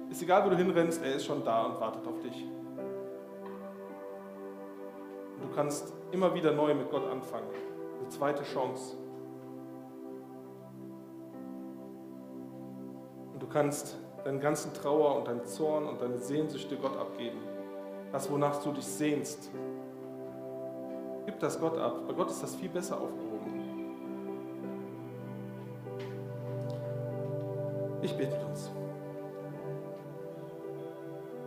ist 0.08 0.22
egal, 0.22 0.46
wo 0.46 0.48
du 0.48 0.56
hinrennst, 0.56 1.04
er 1.04 1.16
ist 1.16 1.26
schon 1.26 1.44
da 1.44 1.66
und 1.66 1.78
wartet 1.78 2.08
auf 2.08 2.18
dich. 2.20 2.46
Und 5.34 5.42
du 5.42 5.54
kannst 5.54 5.92
immer 6.12 6.34
wieder 6.34 6.50
neu 6.52 6.72
mit 6.72 6.90
Gott 6.90 7.06
anfangen. 7.10 7.50
Eine 8.00 8.08
zweite 8.08 8.42
Chance. 8.42 8.96
Und 13.34 13.42
du 13.42 13.46
kannst 13.48 13.98
deinen 14.24 14.40
ganzen 14.40 14.72
Trauer 14.72 15.16
und 15.16 15.28
deinen 15.28 15.44
Zorn 15.44 15.84
und 15.84 16.00
deine 16.00 16.16
Sehnsüchte 16.16 16.78
Gott 16.78 16.96
abgeben. 16.96 17.36
Das, 18.12 18.32
wonach 18.32 18.62
du 18.62 18.72
dich 18.72 18.86
sehnst, 18.86 19.50
Gib 21.26 21.40
das 21.40 21.60
Gott 21.60 21.76
ab. 21.76 22.04
Bei 22.06 22.14
Gott 22.14 22.30
ist 22.30 22.42
das 22.42 22.54
viel 22.54 22.68
besser 22.68 23.00
aufgehoben. 23.00 23.36
Ich 28.00 28.16
bete 28.16 28.36
uns. 28.48 28.70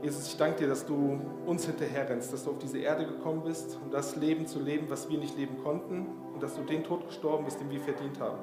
Jesus, 0.02 0.28
ich 0.28 0.38
danke 0.38 0.60
dir, 0.60 0.68
dass 0.68 0.86
du 0.86 1.20
uns 1.46 1.66
hinterherrennst, 1.66 2.32
dass 2.32 2.44
du 2.44 2.52
auf 2.52 2.58
diese 2.58 2.78
Erde 2.78 3.06
gekommen 3.06 3.44
bist, 3.44 3.78
um 3.84 3.92
das 3.92 4.16
Leben 4.16 4.48
zu 4.48 4.60
leben, 4.60 4.90
was 4.90 5.10
wir 5.10 5.18
nicht 5.18 5.38
leben 5.38 5.62
konnten 5.64 6.08
und 6.34 6.44
dass 6.44 6.56
du 6.56 6.64
den 6.64 6.84
Tod 6.84 7.08
gestorben 7.08 7.46
bist, 7.46 7.60
den 7.60 7.70
wir 7.70 7.80
verdient 7.80 8.20
haben. 8.20 8.40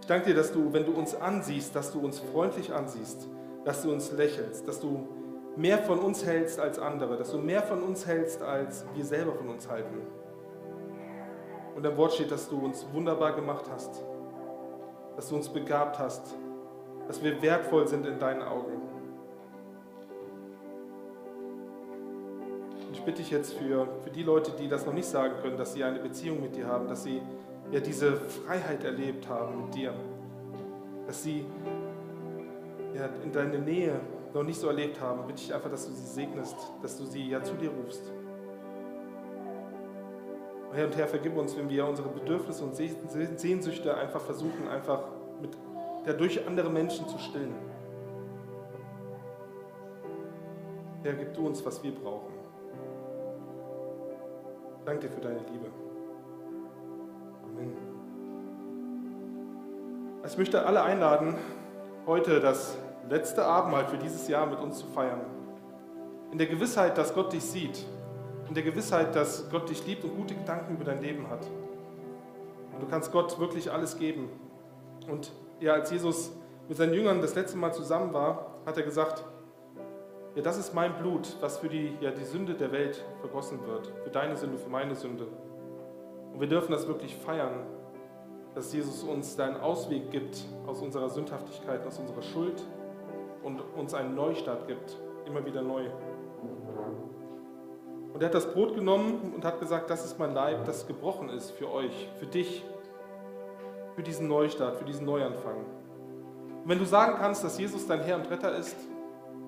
Ich 0.00 0.06
danke 0.06 0.28
dir, 0.30 0.34
dass 0.34 0.52
du, 0.52 0.72
wenn 0.72 0.84
du 0.84 0.92
uns 0.92 1.14
ansiehst, 1.14 1.74
dass 1.74 1.92
du 1.92 2.00
uns 2.00 2.18
freundlich 2.18 2.72
ansiehst, 2.72 3.28
dass 3.64 3.82
du 3.82 3.92
uns 3.92 4.12
lächelst, 4.12 4.66
dass 4.66 4.80
du 4.80 5.06
mehr 5.56 5.78
von 5.78 5.98
uns 5.98 6.24
hältst 6.24 6.60
als 6.60 6.78
andere, 6.78 7.16
dass 7.16 7.32
du 7.32 7.38
mehr 7.38 7.62
von 7.62 7.82
uns 7.82 8.06
hältst, 8.06 8.42
als 8.42 8.86
wir 8.94 9.04
selber 9.04 9.34
von 9.34 9.48
uns 9.48 9.68
halten. 9.68 10.00
Und 11.78 11.86
im 11.86 11.96
Wort 11.96 12.14
steht, 12.14 12.32
dass 12.32 12.48
du 12.48 12.58
uns 12.58 12.84
wunderbar 12.92 13.36
gemacht 13.36 13.66
hast, 13.72 14.02
dass 15.14 15.28
du 15.28 15.36
uns 15.36 15.48
begabt 15.48 15.96
hast, 16.00 16.34
dass 17.06 17.22
wir 17.22 17.40
wertvoll 17.40 17.86
sind 17.86 18.04
in 18.04 18.18
deinen 18.18 18.42
Augen. 18.42 18.82
Und 22.84 22.92
ich 22.92 23.00
bitte 23.02 23.18
dich 23.18 23.30
jetzt 23.30 23.54
für, 23.54 23.86
für 24.02 24.10
die 24.10 24.24
Leute, 24.24 24.50
die 24.58 24.66
das 24.66 24.86
noch 24.86 24.92
nicht 24.92 25.06
sagen 25.06 25.34
können, 25.40 25.56
dass 25.56 25.74
sie 25.74 25.84
eine 25.84 26.00
Beziehung 26.00 26.42
mit 26.42 26.56
dir 26.56 26.66
haben, 26.66 26.88
dass 26.88 27.04
sie 27.04 27.22
ja 27.70 27.78
diese 27.78 28.16
Freiheit 28.16 28.82
erlebt 28.82 29.28
haben 29.28 29.66
mit 29.66 29.74
dir, 29.76 29.94
dass 31.06 31.22
sie 31.22 31.46
ja, 32.92 33.08
in 33.22 33.30
deine 33.30 33.60
Nähe 33.60 34.00
noch 34.34 34.42
nicht 34.42 34.58
so 34.58 34.66
erlebt 34.66 35.00
haben, 35.00 35.28
bitte 35.28 35.42
ich 35.42 35.54
einfach, 35.54 35.70
dass 35.70 35.86
du 35.86 35.92
sie 35.92 36.06
segnest, 36.06 36.56
dass 36.82 36.98
du 36.98 37.04
sie 37.04 37.28
ja 37.28 37.40
zu 37.40 37.54
dir 37.54 37.70
rufst. 37.70 38.02
Herr 40.72 40.86
und 40.86 40.96
Herr, 40.96 41.08
vergib 41.08 41.36
uns, 41.36 41.56
wenn 41.56 41.68
wir 41.70 41.86
unsere 41.86 42.08
Bedürfnisse 42.08 42.62
und 42.64 42.74
Sehnsüchte 42.76 43.96
einfach 43.96 44.20
versuchen, 44.20 44.68
einfach 44.68 45.00
mit, 45.40 45.56
ja, 46.06 46.12
durch 46.12 46.46
andere 46.46 46.68
Menschen 46.68 47.08
zu 47.08 47.18
stillen. 47.18 47.54
Herr, 51.02 51.14
gib 51.14 51.32
du 51.34 51.46
uns, 51.46 51.64
was 51.64 51.82
wir 51.82 51.94
brauchen. 51.94 52.34
Danke 54.84 55.06
dir 55.06 55.14
für 55.14 55.20
deine 55.20 55.38
Liebe. 55.38 55.66
Amen. 57.44 57.76
Ich 60.26 60.36
möchte 60.36 60.66
alle 60.66 60.82
einladen, 60.82 61.36
heute 62.06 62.40
das 62.40 62.76
letzte 63.08 63.44
Abendmahl 63.44 63.86
für 63.86 63.96
dieses 63.96 64.28
Jahr 64.28 64.46
mit 64.46 64.60
uns 64.60 64.78
zu 64.78 64.86
feiern. 64.86 65.20
In 66.30 66.36
der 66.36 66.46
Gewissheit, 66.46 66.98
dass 66.98 67.14
Gott 67.14 67.32
dich 67.32 67.42
sieht 67.42 67.86
in 68.48 68.54
der 68.54 68.62
Gewissheit, 68.62 69.14
dass 69.14 69.48
Gott 69.50 69.68
dich 69.68 69.86
liebt 69.86 70.04
und 70.04 70.16
gute 70.16 70.34
Gedanken 70.34 70.74
über 70.74 70.84
dein 70.84 71.02
Leben 71.02 71.28
hat. 71.28 71.46
Und 72.72 72.82
du 72.82 72.86
kannst 72.86 73.12
Gott 73.12 73.38
wirklich 73.38 73.70
alles 73.70 73.98
geben. 73.98 74.28
Und 75.08 75.32
ja, 75.60 75.74
als 75.74 75.90
Jesus 75.90 76.32
mit 76.68 76.76
seinen 76.76 76.94
Jüngern 76.94 77.20
das 77.20 77.34
letzte 77.34 77.58
Mal 77.58 77.72
zusammen 77.72 78.12
war, 78.12 78.54
hat 78.64 78.76
er 78.76 78.82
gesagt, 78.82 79.24
ja, 80.34 80.42
das 80.42 80.56
ist 80.56 80.74
mein 80.74 80.96
Blut, 80.98 81.36
was 81.40 81.58
für 81.58 81.68
die, 81.68 81.96
ja, 82.00 82.10
die 82.10 82.24
Sünde 82.24 82.54
der 82.54 82.70
Welt 82.72 83.04
vergossen 83.20 83.66
wird. 83.66 83.92
Für 84.04 84.10
deine 84.10 84.36
Sünde, 84.36 84.58
für 84.58 84.68
meine 84.68 84.94
Sünde. 84.94 85.26
Und 86.32 86.40
wir 86.40 86.48
dürfen 86.48 86.72
das 86.72 86.86
wirklich 86.86 87.16
feiern, 87.16 87.66
dass 88.54 88.72
Jesus 88.72 89.02
uns 89.02 89.36
da 89.36 89.46
einen 89.46 89.60
Ausweg 89.60 90.10
gibt 90.10 90.44
aus 90.66 90.80
unserer 90.80 91.08
Sündhaftigkeit, 91.08 91.86
aus 91.86 91.98
unserer 91.98 92.22
Schuld 92.22 92.62
und 93.42 93.60
uns 93.76 93.94
einen 93.94 94.14
Neustart 94.14 94.66
gibt, 94.66 94.96
immer 95.26 95.44
wieder 95.44 95.62
neu. 95.62 95.84
Und 98.18 98.22
er 98.22 98.30
hat 98.30 98.34
das 98.34 98.52
Brot 98.52 98.74
genommen 98.74 99.32
und 99.36 99.44
hat 99.44 99.60
gesagt, 99.60 99.88
das 99.90 100.04
ist 100.04 100.18
mein 100.18 100.34
Leib, 100.34 100.64
das 100.64 100.88
gebrochen 100.88 101.28
ist 101.28 101.52
für 101.52 101.70
euch, 101.70 102.08
für 102.18 102.26
dich, 102.26 102.64
für 103.94 104.02
diesen 104.02 104.26
Neustart, 104.26 104.76
für 104.76 104.84
diesen 104.84 105.06
Neuanfang. 105.06 105.58
Und 106.64 106.68
wenn 106.68 106.80
du 106.80 106.84
sagen 106.84 107.14
kannst, 107.16 107.44
dass 107.44 107.56
Jesus 107.60 107.86
dein 107.86 108.00
Herr 108.00 108.16
und 108.16 108.28
Retter 108.28 108.56
ist, 108.56 108.76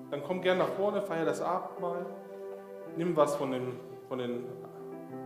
dann 0.09 0.23
komm 0.23 0.39
gern 0.39 0.57
nach 0.57 0.69
vorne, 0.69 1.01
feier 1.01 1.25
das 1.25 1.41
Abendmahl, 1.41 2.05
nimm 2.95 3.13
was 3.17 3.35
von 3.35 3.51
dem, 3.51 3.73
von 4.07 4.19
dem 4.19 4.45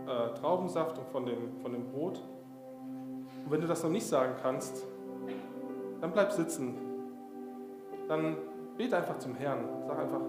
äh, 0.08 0.34
Traubensaft 0.40 0.98
und 0.98 1.06
von 1.10 1.24
dem, 1.24 1.60
von 1.62 1.70
dem 1.72 1.86
Brot. 1.92 2.20
Und 3.44 3.52
wenn 3.52 3.60
du 3.60 3.68
das 3.68 3.80
noch 3.84 3.90
nicht 3.90 4.08
sagen 4.08 4.34
kannst, 4.42 4.84
dann 6.00 6.10
bleib 6.10 6.32
sitzen. 6.32 6.74
Dann 8.08 8.38
bete 8.76 8.96
einfach 8.96 9.20
zum 9.20 9.36
Herrn. 9.36 9.68
Sag 9.86 10.00
einfach, 10.00 10.22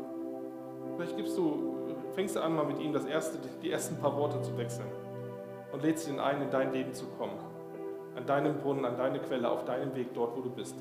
vielleicht 0.97 1.17
gibst 1.17 1.35
du 1.35 1.76
fängst 2.17 2.35
du 2.35 2.39
an, 2.41 2.55
mal 2.55 2.65
mit 2.65 2.79
ihm 2.79 2.93
das 2.93 3.05
erste, 3.05 3.37
die 3.61 3.69
ersten 3.69 3.97
paar 3.97 4.17
Worte 4.17 4.41
zu 4.41 4.57
wechseln 4.57 4.87
und 5.71 5.83
lädst 5.83 6.09
ihn 6.09 6.19
ein, 6.19 6.41
in 6.41 6.49
dein 6.49 6.73
Leben 6.73 6.91
zu 6.91 7.05
kommen. 7.09 7.37
An 8.15 8.25
deinem 8.25 8.57
Brunnen, 8.57 8.85
an 8.85 8.97
deine 8.97 9.19
Quelle, 9.19 9.47
auf 9.47 9.65
deinem 9.65 9.93
Weg 9.93 10.15
dort, 10.15 10.35
wo 10.35 10.41
du 10.41 10.49
bist. 10.49 10.75